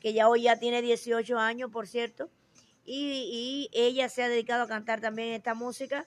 que 0.00 0.12
ya 0.14 0.28
hoy 0.28 0.42
ya 0.42 0.58
tiene 0.58 0.80
18 0.82 1.38
años, 1.38 1.70
por 1.70 1.86
cierto. 1.86 2.28
Y, 2.84 3.68
ella 3.72 4.08
se 4.08 4.22
ha 4.22 4.28
dedicado 4.28 4.64
a 4.64 4.68
cantar 4.68 5.00
también 5.00 5.32
esta 5.32 5.54
música. 5.54 6.06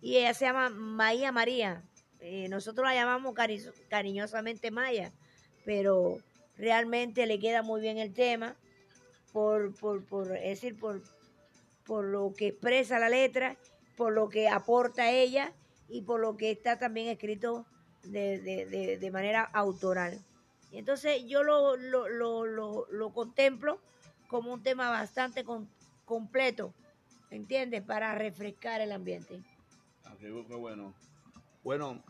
Y 0.00 0.16
ella 0.16 0.34
se 0.34 0.44
llama 0.46 0.70
Maía 0.70 1.32
María. 1.32 1.82
Eh, 2.20 2.48
nosotros 2.48 2.86
la 2.86 2.94
llamamos 2.94 3.34
cari- 3.34 3.70
cariñosamente 3.88 4.70
Maya, 4.70 5.12
pero 5.64 6.18
realmente 6.56 7.26
le 7.26 7.38
queda 7.38 7.62
muy 7.62 7.80
bien 7.82 7.98
el 7.98 8.14
tema, 8.14 8.56
por, 9.32 9.74
por, 9.74 10.04
por, 10.06 10.34
es 10.36 10.42
decir, 10.60 10.78
por, 10.78 11.02
por 11.84 12.04
lo 12.04 12.32
que 12.34 12.48
expresa 12.48 12.98
la 12.98 13.08
letra, 13.10 13.56
por 13.96 14.12
lo 14.12 14.28
que 14.28 14.48
aporta 14.48 15.10
ella 15.10 15.52
y 15.88 16.02
por 16.02 16.20
lo 16.20 16.36
que 16.36 16.50
está 16.50 16.78
también 16.78 17.08
escrito 17.08 17.66
de, 18.04 18.38
de- 18.40 18.96
de- 18.98 19.10
manera 19.10 19.42
autoral. 19.42 20.18
Entonces 20.72 21.24
yo 21.26 21.42
lo, 21.42 21.76
lo, 21.76 22.08
lo, 22.08 22.46
lo- 22.46 22.86
lo 22.90 23.12
contemplo 23.12 23.80
como 24.28 24.52
un 24.52 24.62
tema 24.62 24.90
bastante 24.90 25.44
completo, 26.04 26.72
¿entiendes? 27.30 27.82
Para 27.82 28.14
refrescar 28.14 28.80
el 28.80 28.92
ambiente. 28.92 29.42
Bueno. 30.58 30.94
Bueno, 31.62 32.02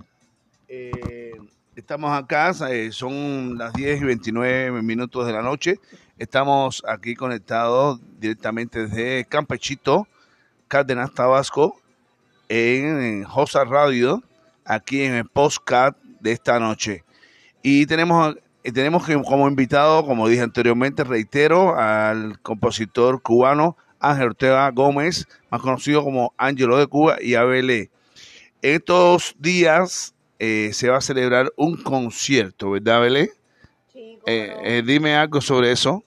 eh, 0.68 1.33
estamos 1.76 2.11
acá, 2.16 2.52
eh, 2.70 2.90
son 2.90 3.57
las 3.57 3.72
10 3.72 4.02
y 4.02 4.04
29 4.04 4.83
minutos 4.83 5.26
de 5.26 5.33
la 5.33 5.42
noche. 5.42 5.78
Estamos 6.18 6.83
aquí 6.88 7.14
conectados 7.14 8.00
directamente 8.18 8.87
desde 8.87 9.24
Campechito, 9.24 10.09
Cárdenas 10.68 11.12
Tabasco 11.14 11.80
en, 12.48 13.00
en 13.00 13.24
Josa 13.24 13.64
Radio, 13.64 14.22
aquí 14.64 15.02
en 15.02 15.14
el 15.14 15.28
postcard 15.28 15.94
de 16.20 16.33
esta 16.33 16.59
noche. 16.59 17.04
Y 17.62 17.87
tenemos, 17.87 18.37
y 18.62 18.72
tenemos 18.72 19.07
como 19.24 19.48
invitado, 19.48 20.04
como 20.04 20.28
dije 20.28 20.42
anteriormente, 20.42 21.04
reitero, 21.04 21.76
al 21.78 22.40
compositor 22.40 23.22
cubano 23.22 23.76
Ángel 24.11 24.29
Ortega 24.29 24.71
Gómez, 24.71 25.27
más 25.51 25.61
conocido 25.61 26.05
como 26.05 26.33
Ángelo 26.37 26.77
de 26.79 26.87
Cuba, 26.87 27.17
y 27.21 27.35
a 27.35 27.45
Belé. 27.45 27.90
En 28.62 28.77
estos 28.77 29.35
días 29.38 30.14
eh, 30.38 30.71
se 30.73 30.88
va 30.88 30.99
a 30.99 31.01
celebrar 31.01 31.53
un 31.57 31.83
concierto, 31.83 32.71
¿verdad, 32.71 33.01
Belé? 33.01 33.31
Sí, 33.93 34.19
Eh, 34.27 34.57
eh, 34.62 34.83
dime 34.85 35.14
algo 35.14 35.40
sobre 35.40 35.73
eso. 35.73 36.03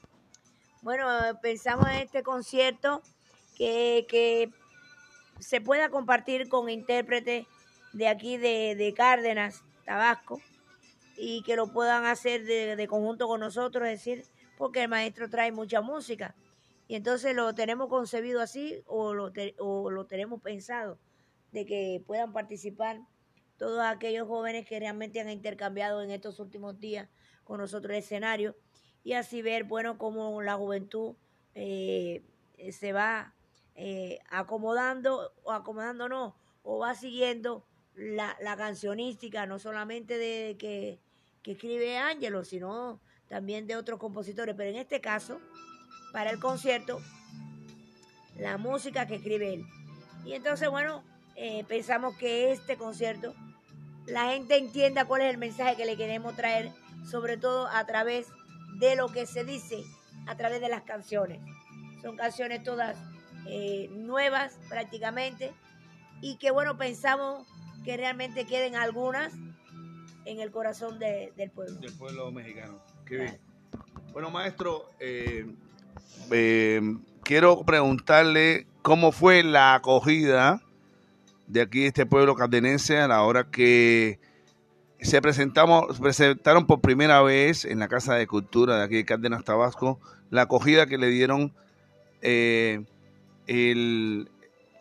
Bueno, 0.82 1.08
pensamos 1.42 1.88
en 1.90 1.98
este 1.98 2.24
concierto 2.24 3.02
que, 3.58 4.06
que 4.10 4.50
se 5.40 5.62
pueda 5.62 5.90
compartir 5.90 6.48
con 6.50 6.70
intérpretes 6.70 7.46
de 7.94 8.08
aquí 8.08 8.38
de, 8.38 8.76
de 8.76 8.94
Cárdenas, 8.94 9.64
Tabasco, 9.86 10.42
y 11.18 11.42
que 11.44 11.56
lo 11.56 11.72
puedan 11.74 12.06
hacer 12.06 12.44
de, 12.46 12.76
de 12.76 12.88
conjunto 12.88 13.28
con 13.28 13.40
nosotros, 13.40 13.88
es 13.88 14.00
decir, 14.00 14.24
porque 14.58 14.84
el 14.84 14.90
maestro 14.90 15.30
trae 15.30 15.52
mucha 15.52 15.82
música. 15.82 16.36
Y 16.88 16.96
entonces 16.96 17.36
lo 17.36 17.54
tenemos 17.54 17.90
concebido 17.90 18.42
así 18.42 18.82
o 18.86 19.14
lo, 19.14 19.32
o 19.60 19.92
lo 19.92 20.06
tenemos 20.06 20.42
pensado, 20.42 20.98
de 21.52 21.66
que 21.66 22.04
puedan 22.06 22.34
participar 22.34 23.02
todos 23.58 23.82
aquellos 23.82 24.28
jóvenes 24.28 24.66
que 24.66 24.80
realmente 24.80 25.20
han 25.20 25.30
intercambiado 25.30 26.02
en 26.02 26.12
estos 26.12 26.40
últimos 26.40 26.80
días 26.80 27.10
con 27.44 27.60
nosotros 27.60 27.92
el 27.92 28.00
escenario 28.00 28.56
y 29.04 29.14
así 29.14 29.42
ver, 29.42 29.64
bueno, 29.64 29.98
cómo 29.98 30.42
la 30.42 30.56
juventud 30.56 31.16
eh, 31.56 32.24
eh, 32.58 32.72
se 32.72 32.94
va 32.94 33.34
eh, 33.76 34.20
acomodando 34.30 35.34
o 35.44 35.52
acomodando 35.52 36.10
no, 36.10 36.36
o 36.64 36.80
va 36.80 36.94
siguiendo 36.94 37.66
la, 37.96 38.38
la 38.42 38.58
cancionística, 38.58 39.46
no 39.46 39.60
solamente 39.60 40.18
de 40.18 40.58
que, 40.58 41.00
que 41.42 41.54
escribe 41.54 41.98
Ángelo, 41.98 42.44
sino 42.44 43.00
también 43.28 43.66
de 43.66 43.76
otros 43.76 44.00
compositores, 44.00 44.56
pero 44.56 44.70
en 44.70 44.76
este 44.76 45.02
caso, 45.02 45.40
para 46.12 46.30
el 46.32 46.40
concierto, 46.40 47.00
la 48.38 48.58
música 48.58 49.08
que 49.08 49.16
escribe 49.16 49.54
él. 49.56 49.66
Y 50.26 50.34
entonces, 50.34 50.70
bueno, 50.70 51.04
eh, 51.36 51.64
pensamos 51.68 52.16
que 52.18 52.52
este 52.52 52.78
concierto, 52.78 53.34
la 54.06 54.32
gente 54.32 54.58
entienda 54.58 55.06
cuál 55.06 55.22
es 55.22 55.30
el 55.32 55.38
mensaje 55.38 55.76
que 55.76 55.86
le 55.86 55.98
queremos 55.98 56.36
traer, 56.36 56.72
sobre 57.10 57.38
todo 57.38 57.68
a 57.68 57.86
través 57.86 58.28
de 58.80 58.96
lo 58.96 59.10
que 59.10 59.26
se 59.26 59.44
dice, 59.44 59.84
a 60.28 60.36
través 60.36 60.62
de 60.62 60.70
las 60.70 60.84
canciones. 60.84 61.40
Son 62.02 62.16
canciones 62.16 62.64
todas 62.64 62.98
eh, 63.48 63.88
nuevas 63.92 64.58
prácticamente 64.70 65.52
y 66.22 66.38
que, 66.38 66.52
bueno, 66.52 66.78
pensamos 66.78 67.48
que 67.86 67.96
realmente 67.98 68.46
queden 68.46 68.76
algunas 68.76 69.34
en 70.26 70.40
el 70.42 70.52
corazón 70.52 71.00
de- 71.00 71.32
del 71.38 71.50
pueblo. 71.52 71.80
Del 71.80 71.94
pueblo 71.94 72.32
mexicano. 72.32 72.80
Qué 73.06 73.18
bien. 73.18 73.40
Bueno, 74.12 74.30
maestro, 74.30 74.90
eh, 75.00 75.46
eh, 76.32 76.82
quiero 77.24 77.64
preguntarle 77.64 78.68
cómo 78.82 79.12
fue 79.12 79.44
la 79.44 79.76
acogida 79.76 80.62
de 81.48 81.62
aquí, 81.62 81.82
de 81.82 81.88
este 81.88 82.06
pueblo 82.06 82.36
cardenense, 82.36 82.98
a 83.00 83.08
la 83.08 83.22
hora 83.24 83.50
que 83.50 84.20
se 85.00 85.22
presentamos, 85.22 86.00
presentaron 86.00 86.66
por 86.66 86.82
primera 86.82 87.22
vez 87.22 87.66
en 87.66 87.80
la 87.80 87.88
Casa 87.88 88.16
de 88.16 88.28
Cultura 88.28 88.78
de 88.78 88.84
aquí 88.84 88.96
de 88.96 89.06
Cárdenas 89.06 89.44
Tabasco, 89.44 90.00
la 90.30 90.44
acogida 90.44 90.88
que 90.88 90.98
le 90.98 91.08
dieron 91.08 91.54
eh, 92.22 92.84
el, 93.46 94.30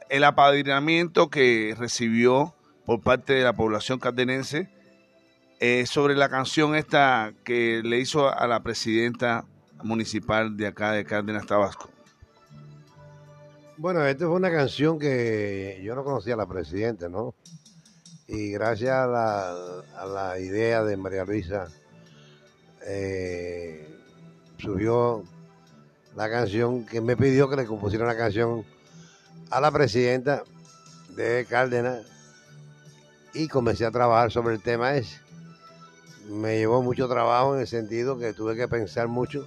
el 0.08 0.24
apadrinamiento 0.24 1.30
que 1.30 1.74
recibió 1.78 2.54
por 2.84 3.00
parte 3.00 3.34
de 3.34 3.44
la 3.44 3.52
población 3.52 3.98
cardenense 3.98 4.68
eh, 5.58 5.86
sobre 5.86 6.14
la 6.14 6.28
canción 6.28 6.74
esta 6.74 7.32
que 7.44 7.80
le 7.82 7.98
hizo 7.98 8.32
a 8.32 8.46
la 8.46 8.62
presidenta 8.62 9.46
municipal 9.82 10.56
de 10.56 10.66
acá 10.66 10.92
de 10.92 11.04
Cárdenas 11.04 11.46
Tabasco. 11.46 11.90
Bueno, 13.78 14.04
esta 14.06 14.26
fue 14.26 14.36
una 14.36 14.50
canción 14.50 14.98
que 14.98 15.80
yo 15.84 15.94
no 15.94 16.02
conocía 16.02 16.34
a 16.34 16.38
la 16.38 16.46
presidenta, 16.46 17.08
¿no? 17.08 17.34
Y 18.26 18.50
gracias 18.50 18.92
a 18.92 19.06
la, 19.06 19.50
a 19.96 20.06
la 20.06 20.38
idea 20.40 20.82
de 20.82 20.96
María 20.96 21.24
Luisa, 21.24 21.68
eh, 22.86 23.86
surgió 24.58 25.24
la 26.16 26.30
canción 26.30 26.86
que 26.86 27.00
me 27.00 27.16
pidió 27.16 27.48
que 27.50 27.56
le 27.56 27.66
compusiera 27.66 28.04
una 28.04 28.16
canción 28.16 28.64
a 29.50 29.60
la 29.60 29.70
presidenta 29.70 30.42
de 31.14 31.46
Cárdenas 31.48 32.06
y 33.34 33.48
comencé 33.48 33.84
a 33.84 33.90
trabajar 33.90 34.32
sobre 34.32 34.54
el 34.54 34.62
tema 34.62 34.94
ese. 34.94 35.18
Me 36.28 36.56
llevó 36.56 36.82
mucho 36.82 37.08
trabajo 37.08 37.54
en 37.54 37.60
el 37.60 37.66
sentido 37.66 38.18
que 38.18 38.32
tuve 38.32 38.56
que 38.56 38.66
pensar 38.66 39.08
mucho, 39.08 39.46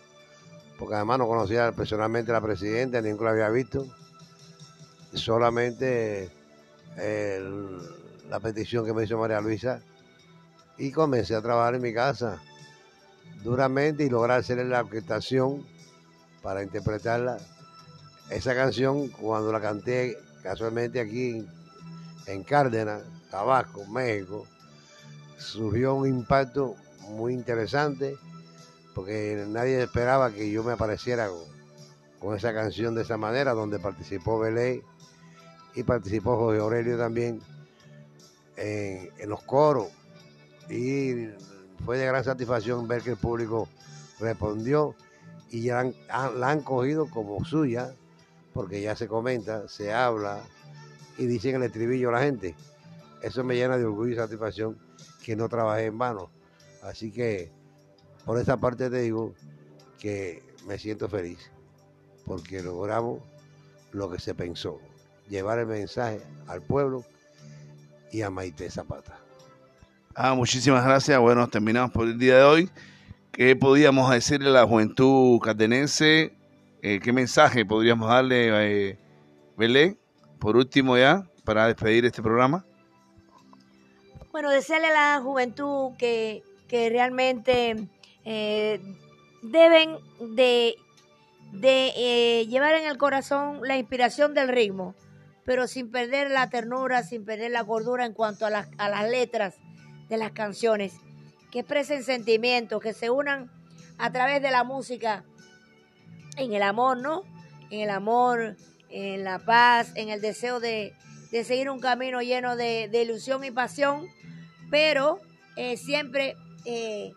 porque 0.79 0.95
además 0.95 1.19
no 1.19 1.27
conocía 1.27 1.71
personalmente 1.73 2.31
a 2.31 2.35
la 2.35 2.41
presidenta, 2.41 3.01
nunca 3.01 3.25
la 3.25 3.31
había 3.31 3.49
visto 3.49 3.85
solamente 5.13 6.31
la 8.29 8.39
petición 8.39 8.85
que 8.85 8.93
me 8.93 9.03
hizo 9.03 9.17
María 9.17 9.41
Luisa 9.41 9.81
y 10.77 10.91
comencé 10.91 11.35
a 11.35 11.41
trabajar 11.41 11.75
en 11.75 11.81
mi 11.81 11.93
casa 11.93 12.41
duramente 13.43 14.05
y 14.05 14.09
lograr 14.09 14.39
hacerle 14.39 14.65
la 14.65 14.81
orquestación 14.81 15.65
para 16.41 16.63
interpretarla. 16.63 17.37
Esa 18.29 18.55
canción, 18.55 19.09
cuando 19.09 19.51
la 19.51 19.59
canté 19.59 20.17
casualmente 20.43 20.99
aquí 20.99 21.45
en 22.27 22.43
Cárdenas, 22.43 23.01
Tabasco, 23.29 23.85
México, 23.87 24.45
surgió 25.37 25.95
un 25.95 26.07
impacto 26.07 26.75
muy 27.09 27.33
interesante 27.33 28.17
porque 28.99 29.45
nadie 29.47 29.81
esperaba 29.81 30.29
que 30.29 30.51
yo 30.51 30.61
me 30.61 30.73
apareciera 30.73 31.29
con, 32.19 32.35
esa 32.35 32.53
canción 32.53 32.95
de 32.95 33.03
esa 33.03 33.15
manera, 33.15 33.53
donde 33.53 33.79
participó 33.79 34.37
Belé 34.39 34.83
y 35.73 35.83
participó 35.83 36.35
José 36.35 36.59
Aurelio 36.59 36.97
también 36.97 37.39
en, 38.57 39.29
los 39.29 39.41
coros. 39.43 39.87
Y 40.69 41.29
fue 41.85 41.97
de 41.97 42.07
gran 42.07 42.25
satisfacción 42.25 42.89
ver 42.89 43.01
que 43.01 43.11
el 43.11 43.15
público 43.15 43.69
respondió 44.19 44.95
y 45.49 45.61
ya 45.61 45.85
la 46.11 46.49
han 46.49 46.61
cogido 46.61 47.09
como 47.09 47.45
suya, 47.45 47.95
porque 48.53 48.81
ya 48.81 48.97
se 48.97 49.07
comenta, 49.07 49.69
se 49.69 49.93
habla 49.93 50.41
y 51.17 51.25
dicen 51.25 51.55
el 51.55 51.63
estribillo 51.63 52.09
a 52.09 52.19
la 52.19 52.23
gente. 52.23 52.53
Eso 53.21 53.45
me 53.45 53.55
llena 53.55 53.77
de 53.77 53.85
orgullo 53.85 54.11
y 54.11 54.17
satisfacción 54.17 54.77
que 55.23 55.37
no 55.37 55.47
trabajé 55.47 55.85
en 55.85 55.97
vano. 55.97 56.29
Así 56.83 57.13
que 57.13 57.57
por 58.25 58.39
esa 58.39 58.57
parte 58.57 58.89
te 58.89 59.01
digo 59.01 59.33
que 59.99 60.43
me 60.67 60.77
siento 60.77 61.09
feliz 61.09 61.51
porque 62.25 62.61
logramos 62.61 63.21
lo 63.91 64.09
que 64.09 64.19
se 64.19 64.35
pensó, 64.35 64.79
llevar 65.27 65.59
el 65.59 65.65
mensaje 65.65 66.21
al 66.47 66.61
pueblo 66.61 67.03
y 68.11 68.21
a 68.21 68.29
Maite 68.29 68.69
Zapata. 68.69 69.17
Ah, 70.13 70.35
muchísimas 70.35 70.83
gracias. 70.85 71.19
Bueno, 71.19 71.47
terminamos 71.47 71.91
por 71.91 72.07
el 72.07 72.19
día 72.19 72.37
de 72.37 72.43
hoy. 72.43 72.69
¿Qué 73.31 73.55
podíamos 73.55 74.11
decirle 74.11 74.49
a 74.49 74.53
la 74.53 74.67
juventud 74.67 75.39
cardenense? 75.39 76.33
Eh, 76.81 76.99
¿Qué 77.01 77.13
mensaje 77.13 77.65
podríamos 77.65 78.09
darle, 78.09 78.89
eh, 78.89 78.97
Belé? 79.57 79.97
Por 80.39 80.55
último 80.55 80.97
ya, 80.97 81.23
para 81.45 81.67
despedir 81.67 82.05
este 82.05 82.21
programa. 82.21 82.65
Bueno, 84.31 84.49
desearle 84.49 84.87
a 84.87 85.15
la 85.15 85.21
juventud 85.21 85.95
que, 85.97 86.43
que 86.67 86.89
realmente 86.89 87.87
eh, 88.31 88.79
deben 89.41 89.97
de, 90.19 90.75
eh, 91.63 92.45
llevar 92.47 92.75
en 92.75 92.87
el 92.87 92.99
corazón 92.99 93.59
la 93.63 93.75
inspiración 93.75 94.35
del 94.35 94.49
ritmo, 94.49 94.93
pero 95.45 95.65
sin 95.67 95.89
perder 95.89 96.29
la 96.29 96.47
ternura, 96.47 97.01
sin 97.01 97.25
perder 97.25 97.49
la 97.49 97.61
gordura 97.61 98.05
en 98.05 98.13
cuanto 98.13 98.45
a 98.45 98.51
las, 98.51 98.69
letras 99.09 99.55
de 100.09 100.17
las 100.17 100.31
canciones, 100.33 100.93
que 101.51 101.61
expresen 101.61 102.03
sentimientos, 102.03 102.79
que 102.83 102.93
se 102.93 103.09
unan 103.09 103.49
a 103.97 104.11
través 104.11 104.43
de 104.43 104.51
la 104.51 104.63
música 104.63 105.25
en 106.37 106.53
el 106.53 106.61
amor, 106.61 106.99
¿no? 106.99 107.23
En 107.71 107.79
el 107.79 107.89
amor, 107.89 108.57
en 108.91 109.23
la 109.23 109.39
paz, 109.39 109.91
en 109.95 110.09
el 110.09 110.21
deseo 110.21 110.59
de, 110.59 110.93
seguir 111.31 111.71
un 111.71 111.79
camino 111.79 112.21
lleno 112.21 112.55
de, 112.55 112.89
de 112.89 113.01
ilusión 113.01 113.43
y 113.43 113.49
pasión, 113.49 114.05
pero 114.69 115.19
eh, 115.55 115.77
siempre 115.77 116.35
eh, 116.65 117.13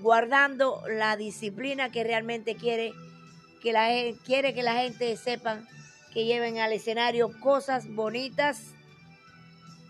guardando 0.00 0.82
la 0.88 1.16
disciplina 1.16 1.90
que 1.90 2.04
realmente 2.04 2.56
quiere 2.56 2.92
que 3.62 3.72
la 3.72 3.88
quiere 4.24 4.54
que 4.54 4.62
la 4.62 4.74
gente 4.74 5.16
sepan 5.16 5.66
que 6.12 6.24
lleven 6.24 6.58
al 6.58 6.72
escenario 6.72 7.30
cosas 7.40 7.88
bonitas 7.88 8.74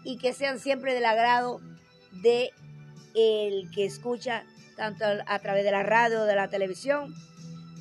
y 0.04 0.18
que 0.18 0.32
sean 0.32 0.58
siempre 0.58 0.94
del 0.94 1.04
agrado 1.04 1.60
de 2.22 2.50
el 3.14 3.70
que 3.70 3.84
escucha 3.84 4.44
tanto 4.76 5.04
a 5.04 5.38
través 5.38 5.64
de 5.64 5.70
la 5.70 5.82
radio 5.82 6.24
de 6.24 6.34
la 6.34 6.48
televisión 6.48 7.14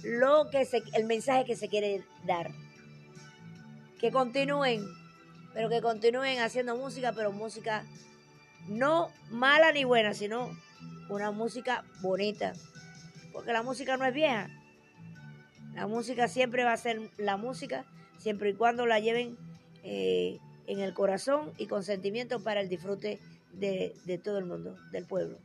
lo 0.06 0.50
que 0.52 0.66
se, 0.66 0.84
el 0.94 1.06
mensaje 1.06 1.46
que 1.46 1.56
se 1.56 1.68
quiere 1.68 2.04
dar. 2.26 2.52
que 4.00 4.12
continúen, 4.12 4.86
pero 5.54 5.70
que 5.70 5.82
continúen 5.82 6.40
haciendo 6.40 6.76
música, 6.76 7.14
pero 7.14 7.32
música 7.32 7.84
no 8.68 9.10
mala 9.30 9.72
ni 9.72 9.84
buena, 9.84 10.14
sino 10.14 10.56
una 11.10 11.32
música 11.32 11.84
bonita. 12.02 12.54
Porque 13.34 13.54
la 13.54 13.64
música 13.64 13.98
no 13.98 14.06
es 14.06 14.14
vieja. 14.14 14.50
La 15.74 15.88
música 15.88 16.28
siempre 16.28 16.64
va 16.64 16.74
a 16.74 16.78
ser 16.78 17.02
la 17.18 17.36
música, 17.38 17.84
siempre 18.18 18.52
y 18.52 18.54
cuando 18.54 18.86
la 18.86 19.00
lleven 19.00 19.38
eh, 19.84 20.40
en 20.68 20.80
el 20.80 20.94
corazón 20.94 21.52
y 21.58 21.68
con 21.68 21.84
sentimiento 21.84 22.40
para 22.40 22.62
el 22.62 22.70
disfrute 22.70 23.20
de, 23.54 23.94
de 24.06 24.18
todo 24.18 24.38
el 24.38 24.46
mundo, 24.46 24.76
del 24.92 25.06
pueblo. 25.06 25.38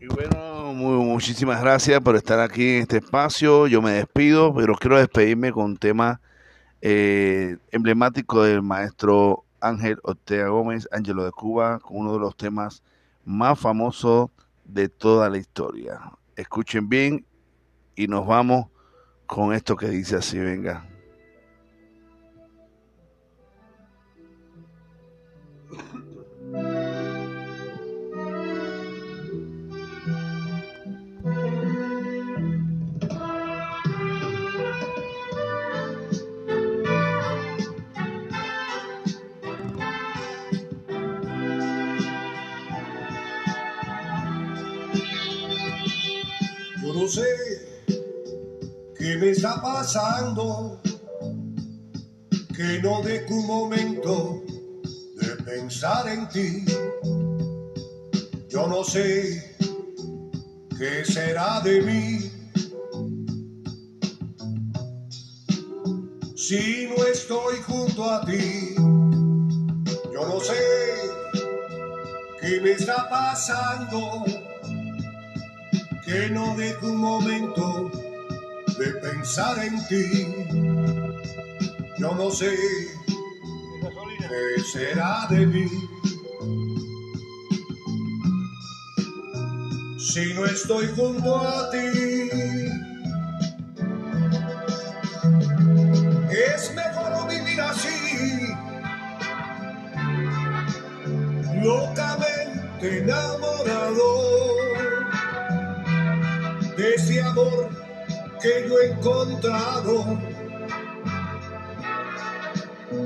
Y 0.00 0.06
bueno, 0.08 0.72
muy- 0.74 1.04
muchísimas 1.04 1.60
gracias 1.62 2.00
por 2.00 2.16
estar 2.16 2.40
aquí 2.40 2.76
en 2.76 2.82
este 2.82 2.96
espacio. 2.96 3.68
Yo 3.68 3.80
me 3.80 3.92
despido, 3.92 4.52
pero 4.52 4.74
quiero 4.74 4.98
despedirme 4.98 5.52
con 5.52 5.64
un 5.66 5.76
tema 5.76 6.20
eh, 6.80 7.56
emblemático 7.70 8.42
del 8.42 8.62
maestro 8.62 9.44
Ángel 9.60 10.00
Ortega 10.02 10.48
Gómez, 10.48 10.88
Ángelo 10.90 11.24
de 11.24 11.30
Cuba, 11.30 11.78
con 11.78 11.98
uno 11.98 12.14
de 12.14 12.18
los 12.18 12.36
temas 12.36 12.82
más 13.24 13.58
famosos 13.58 14.30
de 14.64 14.88
toda 14.88 15.28
la 15.30 15.38
historia. 15.38 16.00
Escuchen 16.36 16.88
bien 16.88 17.26
y 17.94 18.06
nos 18.08 18.26
vamos 18.26 18.66
con 19.26 19.52
esto 19.52 19.76
que 19.76 19.88
dice 19.88 20.16
así, 20.16 20.38
venga. 20.38 20.91
Sé 47.12 47.26
qué 48.96 49.18
me 49.18 49.30
está 49.32 49.60
pasando, 49.60 50.80
que 52.56 52.80
no 52.82 53.02
dejo 53.02 53.34
un 53.34 53.46
momento 53.46 54.42
de 55.20 55.36
pensar 55.44 56.08
en 56.08 56.26
ti. 56.28 56.64
Yo 58.48 58.66
no 58.66 58.82
sé 58.82 59.56
qué 60.78 61.04
será 61.04 61.60
de 61.60 61.82
mí 61.82 62.30
si 66.34 66.88
no 66.88 67.04
estoy 67.04 67.56
junto 67.66 68.10
a 68.10 68.24
ti. 68.24 68.74
Yo 70.14 70.26
no 70.28 70.40
sé 70.40 70.62
qué 72.40 72.60
me 72.62 72.72
está 72.72 73.08
pasando 73.10 74.24
que 76.12 76.28
no 76.28 76.54
dejo 76.56 76.88
un 76.88 76.98
momento 76.98 77.90
de 78.78 78.88
pensar 79.00 79.58
en 79.64 79.74
ti. 79.88 80.46
Yo 81.98 82.14
no 82.14 82.30
sé 82.30 82.54
qué 84.18 84.62
será 84.72 85.26
de 85.30 85.46
mí 85.46 85.66
si 89.98 90.34
no 90.34 90.44
estoy 90.44 90.86
junto 90.94 91.38
a 91.38 91.70
ti. 91.70 91.78
Es 96.30 96.74
mejor 96.74 97.28
vivir 97.30 97.60
así, 97.60 98.48
locamente 101.62 102.98
enamorado 102.98 104.71
ese 106.94 107.22
amor 107.22 107.70
que 108.40 108.68
yo 108.68 108.78
he 108.80 108.90
encontrado 108.90 110.18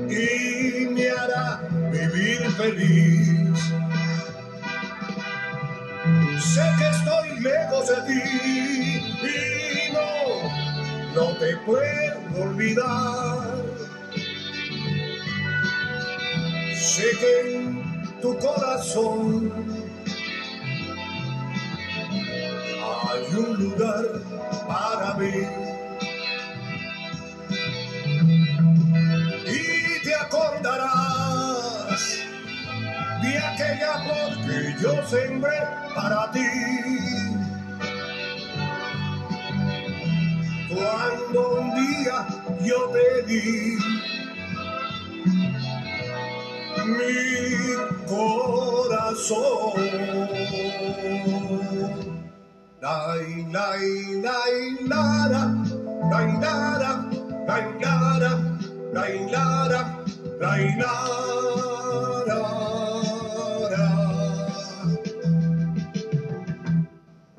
y 0.09 0.87
me 0.87 1.09
hará 1.09 1.61
vivir 1.91 2.51
feliz. 2.51 3.59
Sé 6.53 6.63
que 6.77 6.87
estoy 6.89 7.39
lejos 7.39 7.87
de 7.87 7.95
ti 8.07 8.21
y 9.23 9.93
no, 9.93 11.15
no 11.15 11.37
te 11.37 11.55
puedo 11.65 12.43
olvidar. 12.43 13.57
Sé 16.75 17.11
que 17.19 18.21
tu 18.21 18.37
corazón 18.39 19.76
hay 23.17 23.35
un 23.35 23.57
lugar 23.57 24.05
para 24.67 25.13
mí. 25.15 25.31
Y 29.45 30.03
te 30.03 30.15
acordarás 30.15 32.01
de 33.21 33.37
aquella 33.37 33.93
flor 34.03 34.31
que 34.45 34.75
yo 34.81 35.07
sembré 35.07 35.59
para 35.95 36.31
ti. 36.31 36.49
Cuando 40.69 41.39
un 41.61 41.75
día 41.75 42.27
yo 42.63 42.89
te 42.91 43.23
di 43.23 43.77
mi 46.85 47.15
corazón. 48.07 49.73
Lai 52.79 53.45
lai 53.51 53.85
lai 54.21 54.55
la 54.89 55.27
da, 55.31 55.41
lai 56.11 56.27
la 56.41 56.77
da, 56.81 56.91
lai 57.47 57.65
la 57.81 58.19
da, 58.21 58.31
lai 58.93 59.15
la 59.31 59.67
da, 59.71 59.81
lai 60.41 60.75
la 60.77 60.93
da 62.27 62.41
da. 63.71 63.87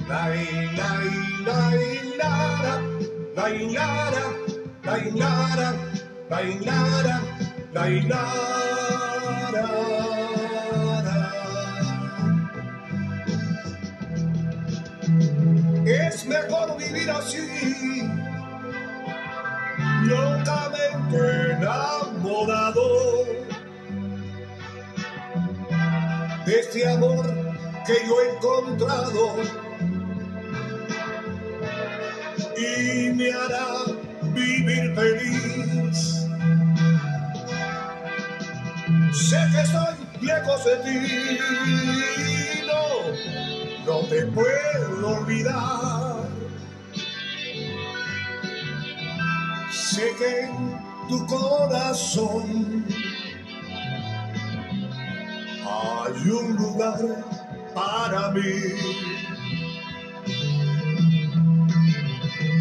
Lai 0.09 0.43
lai 0.79 1.11
lai 1.47 1.83
la 2.19 2.33
da, 2.65 2.75
lai 3.37 3.59
la 3.77 4.11
da, 4.15 4.25
lai 4.87 5.05
la 5.21 5.33
da, 5.61 5.71
lai 6.31 6.51
la 6.67 6.81
da, 7.07 7.17
lai 7.75 7.95
la 8.11 8.25
da. 9.55 10.08
Mejor 16.49 16.79
vivir 16.79 17.11
así, 17.11 18.09
locamente 20.05 21.53
enamorado 21.53 23.25
de 26.47 26.61
este 26.61 26.89
amor 26.89 27.27
que 27.87 27.95
yo 28.07 28.15
he 28.21 28.37
encontrado 28.37 29.37
y 32.57 33.11
me 33.11 33.33
hará 33.33 33.69
vivir 34.23 34.95
feliz. 34.95 36.27
Sé 39.13 39.39
que 39.53 39.61
estoy 39.61 39.95
lejos 40.23 40.65
de 40.65 40.77
ti, 40.77 41.39
no, 42.67 42.81
no 43.87 44.09
te 44.09 44.23
puedo 44.27 45.19
olvidar. 45.19 45.98
Sé 49.99 50.15
que 50.17 50.43
en 50.43 50.79
tu 51.09 51.27
corazón 51.27 52.87
hay 55.67 56.31
un 56.31 56.55
lugar 56.55 57.01
para 57.75 58.31
mí. 58.31 58.53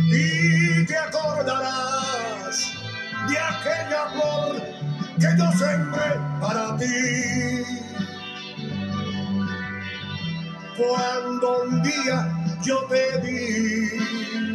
y 0.09 0.85
te 0.87 0.97
acordarás 0.97 2.73
de 3.29 3.37
aquella 3.37 4.01
flor 4.13 4.55
que 5.19 5.29
yo 5.37 5.51
sembré 5.59 6.09
para 6.41 6.75
ti. 6.77 7.63
Cuando 10.75 11.61
un 11.65 11.83
día 11.83 12.33
yo 12.63 12.79
te 12.89 13.21
di 13.21 14.46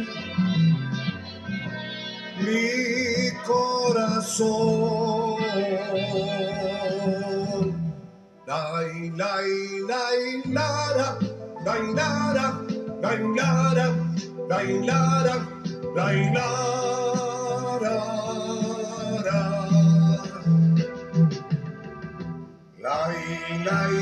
mi 2.45 3.31
corazón. 3.45 5.37
Dai, 8.45 9.11
dai, 9.17 9.51
dai, 9.87 10.21
nada, 10.45 11.07
dai, 11.65 11.83
nada, 11.99 12.45
dai, 13.01 13.19
nada, 13.37 13.85
dai, 14.49 14.73
nada, 14.89 15.35
dai, 15.95 16.29
nada. 16.35 16.63
Lai, 22.83 23.17
lai, 23.67 23.95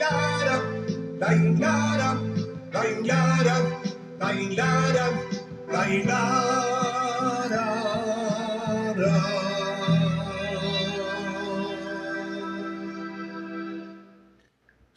lara, 0.00 0.56
lai, 1.20 1.38
lara, 1.62 2.10
lai, 2.72 2.90
lara, 3.10 3.56
lai, 4.20 4.40
lara, 4.58 5.06
lai, 5.72 6.02
lara. 6.04 6.99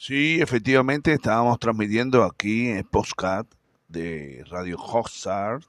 Sí, 0.05 0.41
efectivamente, 0.41 1.13
estábamos 1.13 1.59
transmitiendo 1.59 2.25
aquí 2.25 2.67
en 2.67 2.83
Postcat 2.83 3.47
de 3.87 4.43
Radio 4.49 4.77
Hoxar, 4.77 5.61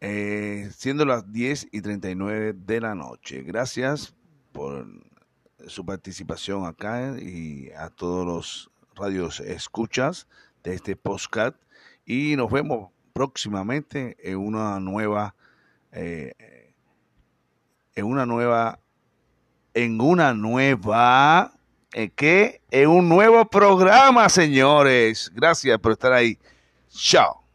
eh, 0.00 0.70
siendo 0.74 1.04
las 1.04 1.30
10 1.30 1.68
y 1.70 1.82
39 1.82 2.54
de 2.54 2.80
la 2.80 2.94
noche. 2.94 3.42
Gracias 3.42 4.14
por 4.52 4.86
su 5.66 5.84
participación 5.84 6.64
acá 6.64 7.14
y 7.20 7.70
a 7.76 7.90
todos 7.90 8.24
los 8.24 8.70
radios 8.94 9.40
escuchas 9.40 10.26
de 10.62 10.72
este 10.72 10.96
Postcat. 10.96 11.56
Y 12.06 12.36
nos 12.36 12.50
vemos 12.50 12.90
próximamente 13.18 14.16
en 14.22 14.36
una 14.36 14.78
nueva, 14.78 15.34
eh, 15.90 16.72
en 17.96 18.04
una 18.04 18.24
nueva, 18.26 18.78
en 19.74 20.00
una 20.00 20.34
nueva 20.34 21.52
¿En 21.92 22.10
qué? 22.10 22.60
En 22.70 22.90
un 22.90 23.08
nuevo 23.08 23.44
programa, 23.46 24.28
señores. 24.28 25.32
Gracias 25.34 25.78
por 25.80 25.92
estar 25.92 26.12
ahí. 26.12 26.38
Chao. 26.90 27.47